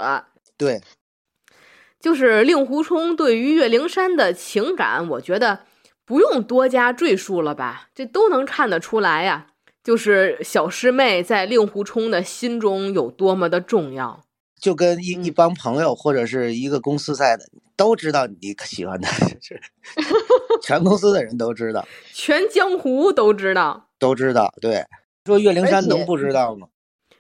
[0.59, 0.83] 对，
[1.99, 5.61] 就是令狐冲对于岳灵珊的情感，我觉得
[6.05, 9.47] 不用多加赘述了吧，这都能看得出来呀。
[9.83, 14.26] 就是小师妹在令狐冲的心中有多么的重要，
[14.67, 17.45] 就跟一一帮朋友或者是一个公司在的，
[17.77, 19.17] 都知道你喜欢他，
[20.61, 24.53] 全公司的人都知道，全江湖都知道，都知道。
[24.61, 24.85] 对，
[25.25, 26.67] 说岳灵珊能不知道吗？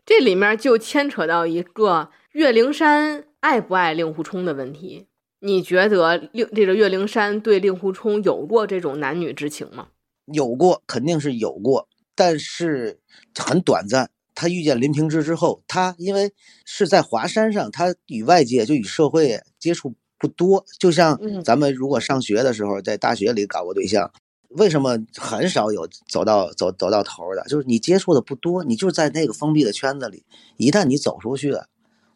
[0.04, 2.10] 这里面就牵扯到一个。
[2.32, 5.06] 岳灵珊爱不爱令狐冲的问题，
[5.38, 9.90] 你觉得令这个岳灵珊对令狐冲有过这种男女之情吗？
[10.32, 12.98] 有过，肯定是有过，但是
[13.36, 14.10] 很短暂。
[14.36, 16.32] 他遇见林平之之后，他因为
[16.64, 20.64] 是在华山上，他与外界就与社会接触不多。
[20.78, 24.12] 就像咱们如果上学的时候，在大学里搞过对象，
[24.50, 27.42] 为什么很少有走到走走到头的？
[27.48, 30.22] 就是你接触的不多，你就在那个封闭的圈子里。
[30.56, 31.66] 一旦你走出去了。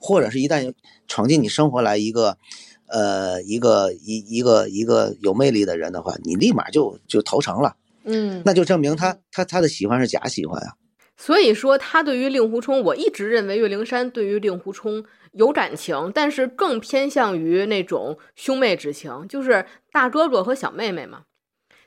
[0.03, 0.73] 或者是一旦
[1.07, 2.39] 闯进你生活来一个，
[2.87, 10.73] 呃，一个一一个一个有魅力的人的话，你立马就就投诚了，嗯，那就证明他他他的喜欢是假喜欢啊。
[11.21, 21.25] 所以说，他对于令狐冲，我一直认为岳灵珊对于令狐冲有感情，但是更偏向于那种兄妹之情，就是大哥哥和小妹妹嘛。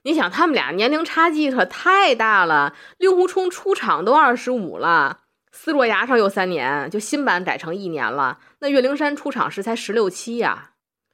[0.04, 5.22] 你想，他们俩年龄差距可太大了，令狐冲出场都二十五了。
[5.52, 8.38] 斯洛崖上又三年，就新版改成一年了。
[8.60, 10.74] 那岳灵珊出场时才十六七呀，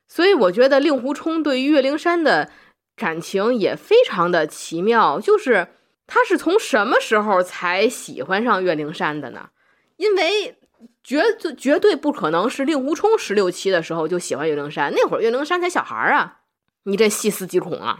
[0.09, 2.51] 所以我觉得令狐冲对于岳灵珊的
[2.97, 5.69] 感情也非常的奇妙，就是
[6.09, 9.49] 他是从什么时候才喜欢上岳灵珊的呢？
[9.97, 10.57] 因为
[11.03, 11.21] 绝
[11.57, 16.39] 绝对不可能是令狐冲十六七的时候就喜欢岳灵珊，那会儿岳灵珊才小孩啊，
[16.83, 17.99] 你这细思极恐啊！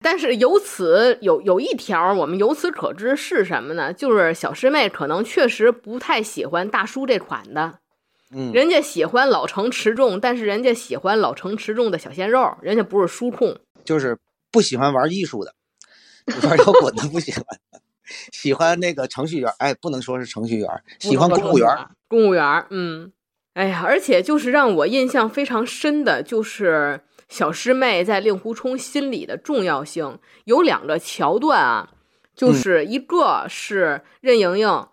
[0.00, 3.92] 但是由此有有一条，我们由此可知是什么呢？
[3.92, 7.78] 就是小师妹可能确实不太喜欢大叔这款的，
[8.34, 14.18] 嗯，人家喜欢老成持重，但是人家喜欢老成持重的小鲜肉，人家不是叔控，就是
[14.52, 15.54] 不喜欢玩艺术的，
[16.42, 17.44] 玩摇滚的不喜欢，
[18.32, 20.68] 喜欢那个程序员，哎，不能说是程序员，
[20.98, 21.68] 喜欢公务员，
[22.08, 23.12] 公务员，嗯，
[23.54, 27.00] 哎呀，而且就是让我印象非常深的，就是。
[27.26, 31.88] 小师妹在令狐冲心里的重要性有两个桥段啊，
[32.36, 34.86] 就是一个是任盈盈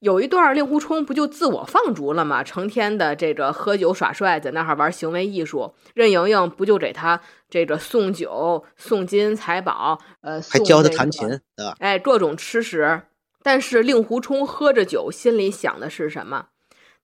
[0.00, 2.44] 有一段令狐冲不就自我放逐了吗？
[2.44, 11.40] 成天的这个喝酒耍帅，在那儿玩行为艺术，任盈盈不就给他这个送酒、送金财宝，呃，还教他弹琴，
[11.78, 13.02] 哎，各种吃食。
[13.42, 16.48] 但是令狐冲喝着酒，心里想的是什么？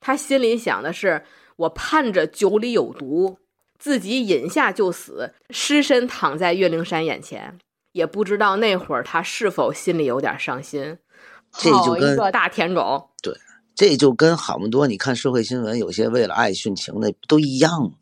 [0.01, 1.23] 他心里想的是，
[1.57, 3.39] 我盼着酒里有毒。
[3.79, 7.59] 自己饮下就死，尸身躺在岳灵珊眼前，
[7.91, 10.99] 也不知道那会儿他是否心里有点伤心。
[11.59, 13.35] 这就跟大舔狗，对，
[13.75, 17.93] 这就跟好么多你看社会新闻，有些为了爱殉情的都一样，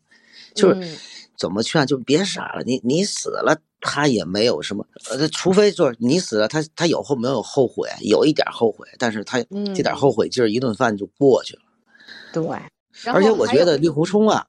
[0.55, 0.97] 就是
[1.37, 2.63] 怎么劝，就别傻了。
[2.65, 9.41] 你你死了，他也没有什么，呃，除非就是你死了，他他有后没有后悔，有一点后悔，但是他
[9.75, 11.61] 这点后悔劲儿，一顿饭就过去了。
[12.31, 12.43] 对，
[13.11, 14.45] 而且我觉得令狐冲啊。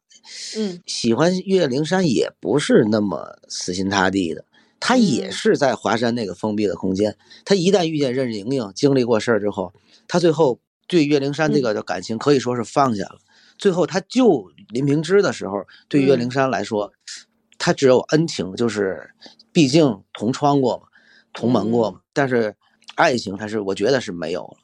[0.56, 4.44] 嗯，喜欢岳灵珊也不是那么死心塌地的，
[4.84, 7.16] 他也是在华山那个封闭的空间。
[7.44, 9.72] 他一旦遇见任盈盈，经历过事儿之后，
[10.08, 10.58] 他最后
[10.88, 13.18] 对岳灵珊这个的感情可以说是放下了。
[13.56, 16.92] 最后他救林平之的时候，对岳灵珊来说，
[17.58, 19.08] 他只有恩情，就是
[19.52, 20.82] 毕竟同窗过嘛，
[21.32, 22.00] 同门过嘛。
[22.12, 22.56] 但是
[22.96, 24.56] 爱情，他是我觉得是没有了。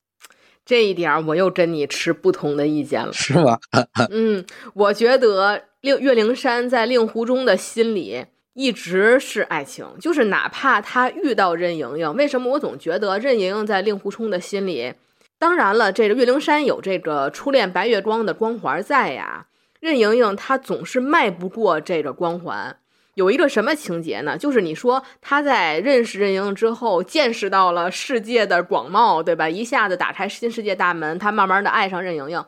[0.66, 3.60] 这一点我又跟你持不同的意见了，是吗？
[4.10, 4.44] 嗯，
[4.74, 8.26] 我觉得令岳灵珊在令狐冲的心里
[8.58, 14.94] 一直是爱情，就是哪怕他遇到任盈盈，为什么我总觉得任盈盈在令狐冲的心里？
[15.38, 19.46] 当然了，这个岳灵珊有这个初恋白月光的光环在呀，
[19.78, 22.76] 任盈盈她总是迈不过这个光环。
[23.14, 24.36] 有一个什么情节呢？
[24.36, 29.48] 就是你说他在认识任盈盈之后，见识到了世界的广袤，对吧？
[29.48, 32.44] 一下子打开新世界大门，他慢慢的爱上任盈盈。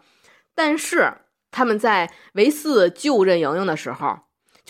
[0.56, 1.12] 但是
[1.52, 4.18] 他们在唯四救任盈盈的时候，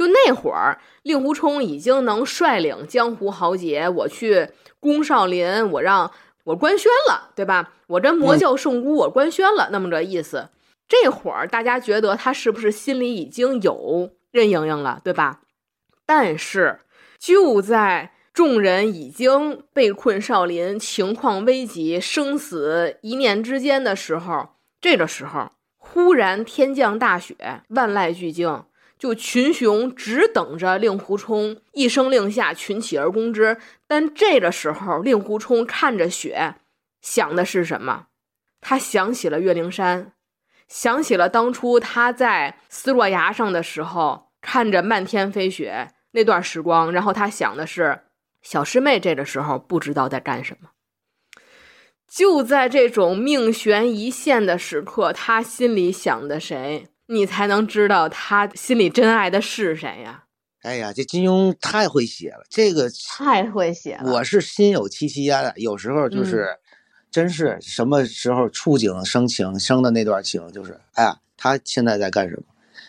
[0.01, 4.48] 就那会儿，令狐冲已经能率领江湖豪杰，我去
[4.80, 6.11] 攻少林，我让
[6.44, 7.74] 我官宣了，对吧？
[7.86, 10.48] 我这魔教圣姑，我官宣了，那么个意思。
[10.88, 15.40] 这会儿大家觉得他是不是心里已经有任盈盈了，对吧？
[16.07, 16.80] 但是，
[17.18, 24.48] 就在众人已经被困少林、情况危急、生死一念之间的时候，
[24.80, 27.36] 这个时候忽然天降大雪，
[27.68, 28.64] 万籁俱静，
[29.01, 33.57] 就群雄只等着令狐冲一声令下，群起而攻之。
[33.86, 36.57] 但这个时候，令狐冲看着雪，
[37.01, 38.09] 想的是什么？
[38.61, 40.12] 他想起了岳灵珊，
[40.68, 45.94] 想起了当初他在斯洛崖上的时候，看着漫天飞雪。
[46.12, 48.01] 那段时光，然后他想的是
[48.42, 50.68] 小师妹这个时候不知道在干什么。
[52.07, 60.25] 就在这种命悬一线的时刻，他心里想的谁，你才能知道他心里真爱的是谁呀？
[60.63, 64.13] 哎呀，这金庸太会写了，这个太会写了。
[64.13, 66.47] 我是心有戚戚焉的，有时候就是，
[67.11, 72.43] 真是什么时候触景生情，生的那段情，就是哎呀，他现在在干什么？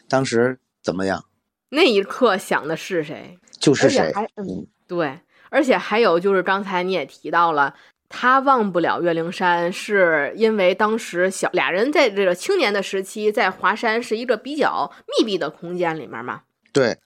[0.08, 1.26] 当时怎么样？
[1.70, 3.40] 那一刻想的是谁？
[3.60, 4.14] 就是谁？
[4.36, 5.20] 嗯，对，
[5.50, 7.74] 而且还有就是刚才你也提到了，
[8.12, 16.42] 他忘不了岳灵珊，是因为当时小俩人在这个青年的时期，在华山是一个比较密闭的空间里面嘛。
[16.74, 17.00] 对。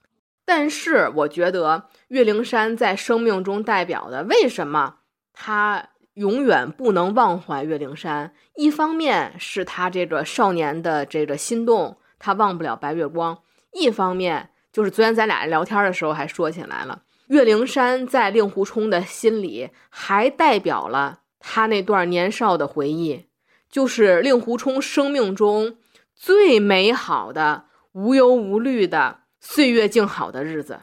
[0.45, 4.95] 但是我觉得岳灵珊在生命中代表的，为什么
[5.31, 8.33] 他永远不能忘怀岳灵珊？
[8.55, 13.37] 一方面是他这个少年的这个心动，他忘不了白月光；
[13.71, 14.49] 一方面。
[14.71, 23.26] 就是昨天咱俩聊天的时候还说起来了，岳灵珊在令狐冲的心里还代表了他那段年少的回忆，
[23.69, 25.78] 就是令狐冲生命中
[26.15, 30.80] 最美好的、无忧无虑的岁月静好的日子。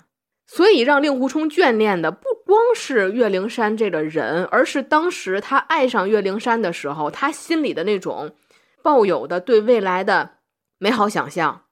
[0.47, 8.35] 所以让令狐冲眷恋的不光是岳灵珊这个人，而是当时他爱上岳灵珊的时候，他心里的那种
[8.83, 10.33] 抱有的对未来的
[10.77, 11.63] 美好想象，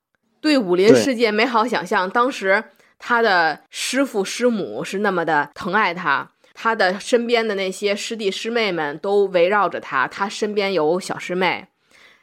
[0.41, 2.09] 对武林世界美好想象。
[2.09, 2.65] 当时
[3.01, 11.67] 他的师父师母是那么的疼爱他，他的身边的那些师弟师妹们都围绕着他，他身边有小师妹。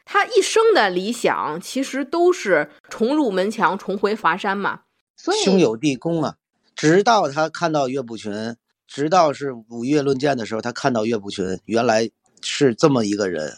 [0.06, 4.80] 他一生的理想其实都是重入门墙，重回华山嘛。
[5.16, 6.36] 所以兄友弟恭啊！
[6.74, 8.56] 直到他看到岳不群，
[8.86, 12.08] 直到是五岳论剑的时候，他看到岳不群原来
[12.40, 13.52] 是这么一个人。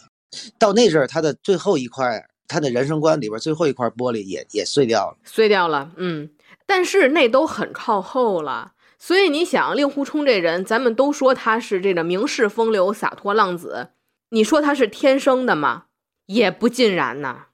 [0.57, 5.91] 到那阵儿，他的最后一块，他的人生观里边最后一块玻璃也也碎掉了，碎掉了。
[5.95, 6.29] 嗯，
[6.73, 8.71] 但是那都很靠后了。
[8.97, 13.89] 所以你想，令狐冲这人，咱们都说他是这个名士风流、洒脱浪子，
[14.29, 15.87] 你说他是天生的吗？
[16.27, 17.47] 也不尽然呐。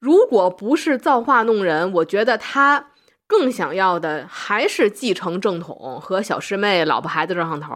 [0.00, 2.90] 如果不是造化弄人，我觉得他
[3.28, 7.72] 更想要的还是继承正统和小师妹、老婆孩子热上头。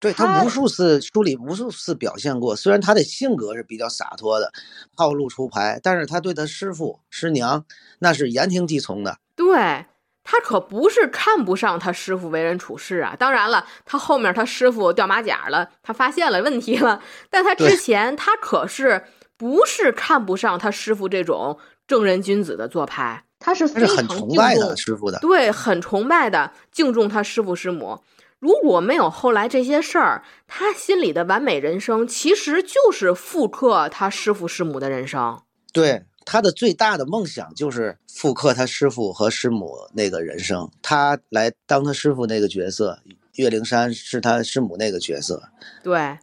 [0.00, 4.50] 对他无数次书里无数次表现过，虽然他的性格是比较洒脱的，
[4.96, 7.66] 套路出牌，但是他对他师傅师娘
[7.98, 9.18] 那是言听计从的。
[9.36, 9.84] 对
[10.24, 13.14] 他可不是看不上他师傅为人处事啊。
[13.16, 17.00] 当然了，他后面他师傅掉马甲了，他发现了问题了，
[17.30, 19.04] 但他之前他可是。
[19.36, 21.58] 不是看不上他师傅这种
[21.88, 28.00] 正人君子的做派，他是非常很崇拜他师傅的，对，很崇拜的，敬重他师傅师母。
[28.38, 35.42] 如果没有后来这些事儿，他心里的完美人生其实就是复刻他师傅师母的人生。
[35.72, 42.98] 对，他的最大的梦想就是复刻他师傅和师母那个人生，他来当他师傅那个角色，
[43.36, 45.42] 岳灵珊是他师母那个角色。
[45.82, 46.18] 对。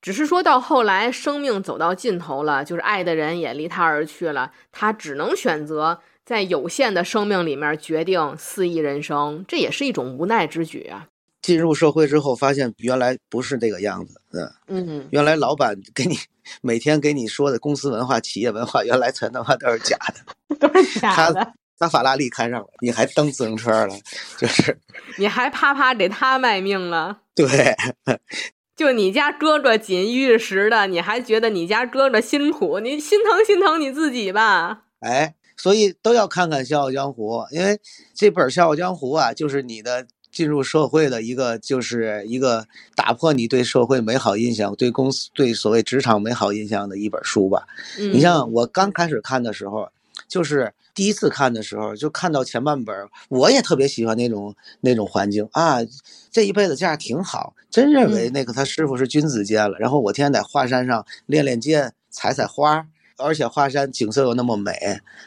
[0.00, 11.06] 只是说到后来，生命走到尽头了，就是爱的人也离他而去了，他只能选择在有限的生命里面决定肆意人生，这也是一种无奈之举啊。
[11.40, 14.20] 进入社会之后，发现原来不是这个样子，
[14.66, 16.16] 嗯嗯，原来老板给你
[16.60, 21.34] 每天给你说的公司文化、企业文化，原来全他妈都是假的， 都是假的。
[21.78, 23.94] 他把法拉利开上了，你还蹬自行车了，
[24.38, 24.78] 就是
[25.18, 27.74] 你还啪啪给他卖命了，对。
[28.74, 32.80] 就你家哥哥锦衣玉食的，你还觉得你家哥哥辛苦？
[32.80, 34.84] 你心疼心疼你自己吧。
[35.00, 37.78] 哎，所以都要看看《笑傲江湖》，因为
[38.14, 42.66] 这本《笑傲江湖》啊，就是你的进入社会的一个，就是一个
[42.96, 47.66] 打破你对社会美好印象、对公司、对所谓职场美好印象的一本书吧。
[47.98, 49.88] 你像我刚开始看的时候，
[50.26, 50.72] 就是。
[50.94, 52.94] 第一次看的时候，就看到前半本，
[53.30, 55.78] 我也特别喜欢那种那种环境啊，
[56.30, 59.78] 这一辈子这样挺好，真认为那个他师傅是君子剑了。
[59.78, 62.86] 然后我天天在华山上练练剑，采采花，
[63.18, 64.72] 而且华山景色又那么美，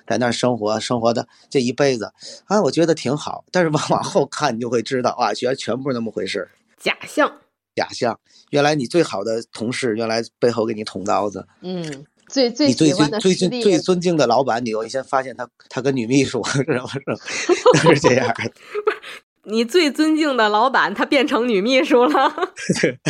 [0.07, 2.11] 在那儿生活生活的这一辈子
[2.45, 3.45] 啊，我觉得挺好。
[3.51, 7.39] 但是往往后看，你就会知道啊，觉得全部是那么回事，假象，
[7.75, 8.19] 假象。
[8.49, 12.05] 原来你最好的同事，原来背后给你捅刀子，嗯。
[12.27, 16.83] 最最最最最最尊敬的老板，你我先发现他他跟女秘书 是吧？
[17.27, 18.33] 是 是这样的。
[18.81, 18.97] 不是
[19.45, 22.33] 你最尊敬的老板，他变成女秘书了。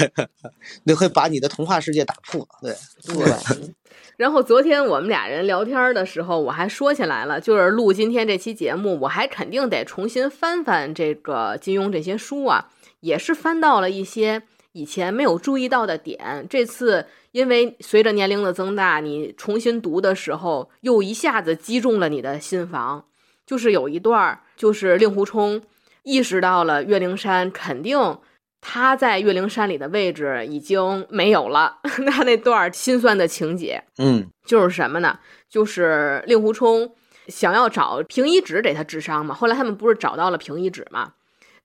[0.83, 2.47] 你会把你的童话世界打破。
[2.61, 2.73] 对
[3.07, 3.33] 对。
[4.17, 12.69] 然后昨天我们俩人聊天的时候，我还说起来了，就是录今天这期节目，我还肯定得重新翻翻这个金庸这些书啊，
[13.01, 14.43] 也是翻到了一些。
[14.71, 23.05] 以前没有注意到的点，这次因为随着年龄的增大，你重新读的时候，又一下子击中了你的心房。
[23.45, 25.62] 就是有一段，就是令狐冲
[26.05, 28.19] 意识到了岳灵珊肯定
[28.61, 31.79] 他在岳灵珊里的位置已经没有了。
[32.05, 35.19] 那那段心酸的情节，嗯，就是什么呢？
[35.49, 36.95] 就是令狐冲
[37.27, 39.36] 想要找平一指给他治伤嘛。
[39.36, 41.13] 后来他们不是找到了平一指嘛？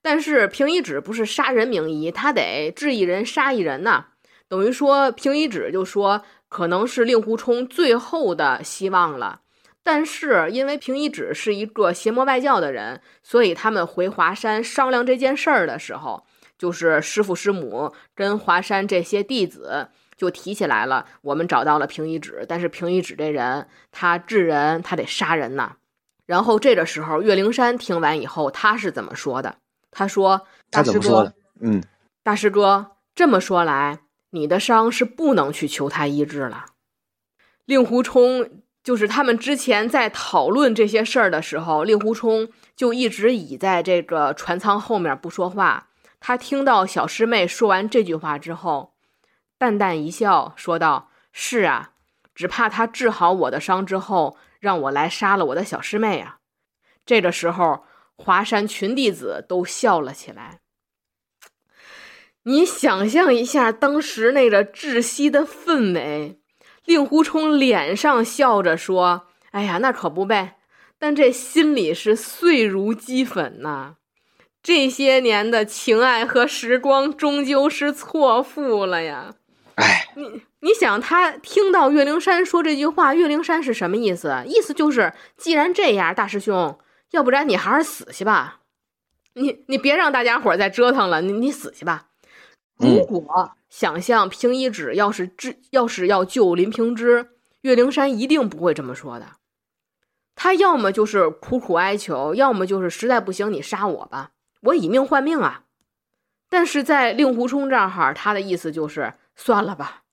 [0.01, 4.07] 但是平一指不是杀人名医，他得治一人杀一人呐。
[4.49, 9.41] 等于说平一指就说可能是令狐冲最后的希望了。
[9.83, 16.23] 但是因为平一指是一个邪魔外教的人，所以他们回华山商量这件事儿的时候，
[16.57, 21.07] 就是师傅师母跟华山这些弟子就提起来了。
[21.21, 25.77] 我们找到了平一指，但是平一指这人他治人他得杀人呐。
[26.27, 29.55] 然后这个时候岳灵珊听完以后，他是怎么说的？
[29.89, 31.83] 他说：“大师哥，嗯，
[32.23, 33.99] 大师哥，这么说来，
[34.29, 36.67] 你的伤是不能去求他医治了。”
[37.65, 45.89] 令狐冲就是他们之前在讨论这些事儿的时候，令狐冲就一直倚在这个船舱后面不说话。
[46.19, 48.93] 他听到小师妹说完这句话之后，
[49.57, 51.91] 淡淡一笑，说道：“是啊，
[52.35, 56.39] 只怕他治好我的伤之后，让我来杀了我的小师妹啊。”
[57.05, 57.85] 这个时候。
[58.23, 60.59] 华山群弟子都笑了起来。
[62.43, 66.39] 你想象一下当时那个窒息的氛围，
[66.85, 70.57] 令狐冲脸上笑着说：“哎呀，那可不呗。”
[70.97, 73.95] 但这心里是碎如齑粉呐。
[74.61, 79.33] 这些年的情爱和时光，终究是错付了呀。
[79.75, 84.43] 哎，你你想，他听到岳灵珊说这句话，岳灵珊是什么意思？
[84.45, 86.77] 意思就是，既然这样，大师兄，
[87.09, 88.59] 要不然你还是死去吧。
[89.33, 92.07] 你你别让大家伙再折腾了，你你死去吧。
[92.77, 97.29] 如果想象平一指要是治，要是要救林平之，
[97.61, 99.37] 岳灵珊一定不会这么说的。
[100.35, 104.31] 他要么就是苦苦哀求，要么就是实在不行，你杀我吧，
[104.63, 105.63] 我以命换命啊。
[106.49, 110.03] 但是在令狐冲这儿，他的意思就是算了吧。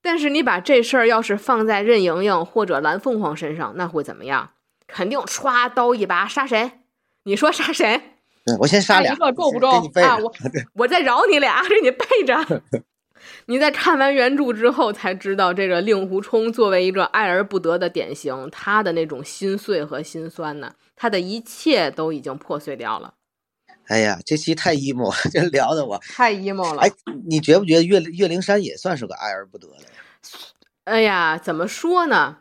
[0.00, 4.50] 但是你把这事儿要是放在任盈盈或者蓝凤凰身上，那会怎么样？
[4.86, 6.80] 肯定歘刀一拔杀谁？
[7.24, 8.18] 你说杀谁？
[8.60, 9.68] 我先杀俩，一个够不够
[10.02, 10.18] 啊？
[10.18, 10.32] 我
[10.74, 12.62] 我再饶你俩，给你备着。
[13.46, 23.14] 你在看完原著之后才知道，这个令狐冲作为一个爱而不得的典型，他的那种心碎和心酸呢，他的一切都已经破碎掉了。
[23.88, 26.82] 哎呀，这期太 emo，这聊的我太 emo 了。
[26.82, 26.90] 哎，
[27.26, 29.84] 你觉不觉得岳岳灵珊也算是个爱而不得的？
[30.84, 32.38] 哎呀，怎么说呢？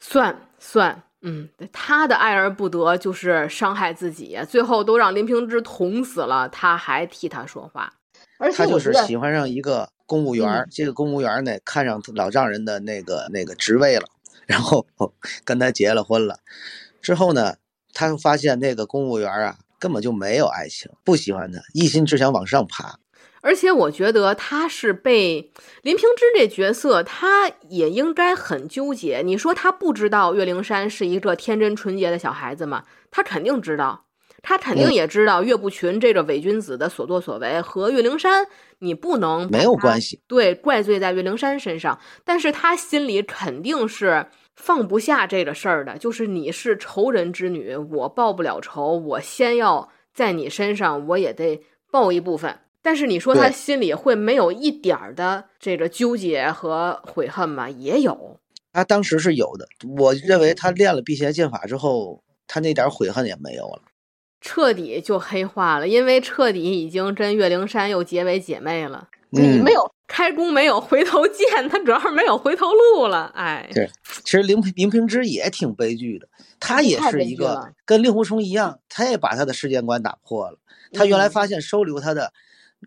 [0.00, 1.04] 算算。
[1.26, 7.94] 嗯，他的爱而不得就是伤害自己，最后都让林平之捅死了，他还替他说话。
[8.44, 14.04] 而且他就是喜欢上一个公务员，这个公务员呢看上老丈人的那个那个职位了，
[14.46, 14.86] 然后
[15.44, 16.40] 跟他结了婚了。
[17.00, 17.56] 之后呢，
[17.94, 22.98] 他发现那个公务员啊根本就没有爱情，不喜欢他，一心只想往上爬。
[23.40, 25.52] 而且我觉得他是被
[25.82, 29.22] 林平之这角色，他也应该很纠结。
[29.24, 32.84] 你说他不知道岳灵珊是一个天真纯洁的小孩子吗？
[33.10, 34.03] 他肯定知道，
[34.44, 38.46] 他肯定也知道岳不群这个伪君子的所作所为和岳灵珊，
[38.80, 40.20] 你不能没有关系。
[40.28, 45.96] 对，怪罪在岳灵珊身上，但是他心里肯定是放不下这个事儿的。
[45.96, 52.58] 就是你是仇人之女，我报不了仇，我先要在你身上，我也得报一部分。
[52.82, 57.70] 但是你说他心里会没有一点儿的这个纠结和悔恨吗？
[57.70, 58.38] 也有，
[58.74, 59.66] 他当时是有的。
[59.96, 63.82] 我认为他练了辟邪剑法之后，他那点悔恨也没有了，
[64.44, 65.88] 彻底就黑化了。
[65.88, 69.08] 因为彻底已经跟岳灵珊又结为姐妹了。
[69.30, 73.32] 你没有开弓，没有回头箭，他主要是没有回头路了。
[73.34, 73.90] 哎，对，
[74.22, 76.28] 其实林林平之也挺悲剧的，
[76.60, 80.58] 他也是一个跟令狐冲一样，他也把他的世界观打破了。
[80.92, 82.32] 他原来发现收留他的。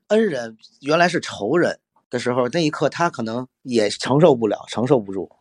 [0.10, 1.80] 恩人原来是仇人
[2.12, 5.32] 的时候，那一刻他可能也承受不了，承受不住。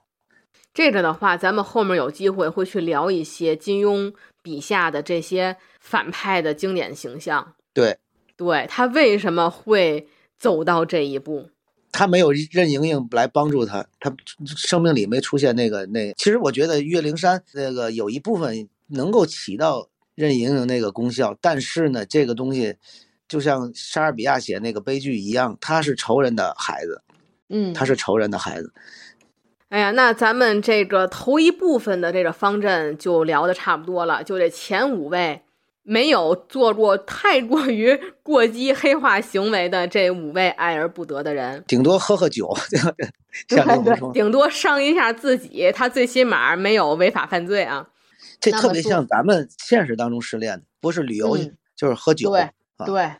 [0.72, 4.14] 这个的话，咱们后面有机会会去聊一些金庸
[4.46, 7.56] 笔下的这些反派的经典形象。
[7.74, 7.98] 对，
[8.36, 10.06] 对他为什么会
[10.38, 11.50] 走到这一步？
[11.90, 14.14] 他没有任盈盈来帮助他，他
[14.56, 16.12] 生命里没出现那个那。
[16.12, 22.76] 其实我觉得岳灵珊那个有一部分能够起到任盈盈那个功效，但是呢，这个东西。
[23.28, 27.02] 就像莎士比亚写那个悲剧一样，他是仇人的孩子，
[27.48, 28.72] 嗯，他是仇人的孩子。
[29.76, 35.42] 哎呀，那咱们这个头一部分的这个方阵就聊的差不多了，就这前五位
[35.82, 42.56] 没有做过太过于过激黑化行为的这五位爱而不得的人，顶多喝喝酒，
[43.46, 47.86] 对 对，顶多伤一下自己，他最起码没有违法犯罪啊。
[48.40, 52.32] 这特别像咱们现实当中失恋的，不是旅游去，就是喝酒。
[52.86, 53.12] 对，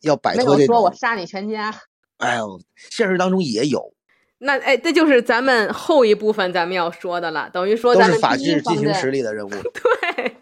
[0.00, 0.74] 要摆脱这种。
[0.74, 1.74] 说我杀你全家。
[2.16, 2.58] 哎呦，
[2.90, 3.92] 现实当中也有。
[4.40, 9.50] 那哎，这就是咱们后一部分咱们要说的了，等于说咱们法制进行时里的人物。
[9.50, 10.36] 对，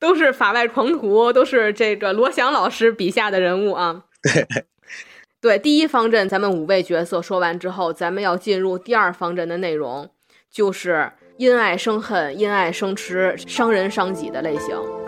[0.00, 4.04] 都是法外狂徒，都是这个罗翔老师笔下的人物啊。
[4.22, 4.46] 对，
[5.40, 10.08] 对，第一方阵咱们五位角色说完之后，咱们要进入第二方阵的内容，
[10.50, 15.03] 就是因爱生恨、因爱生痴、伤人伤己的类型。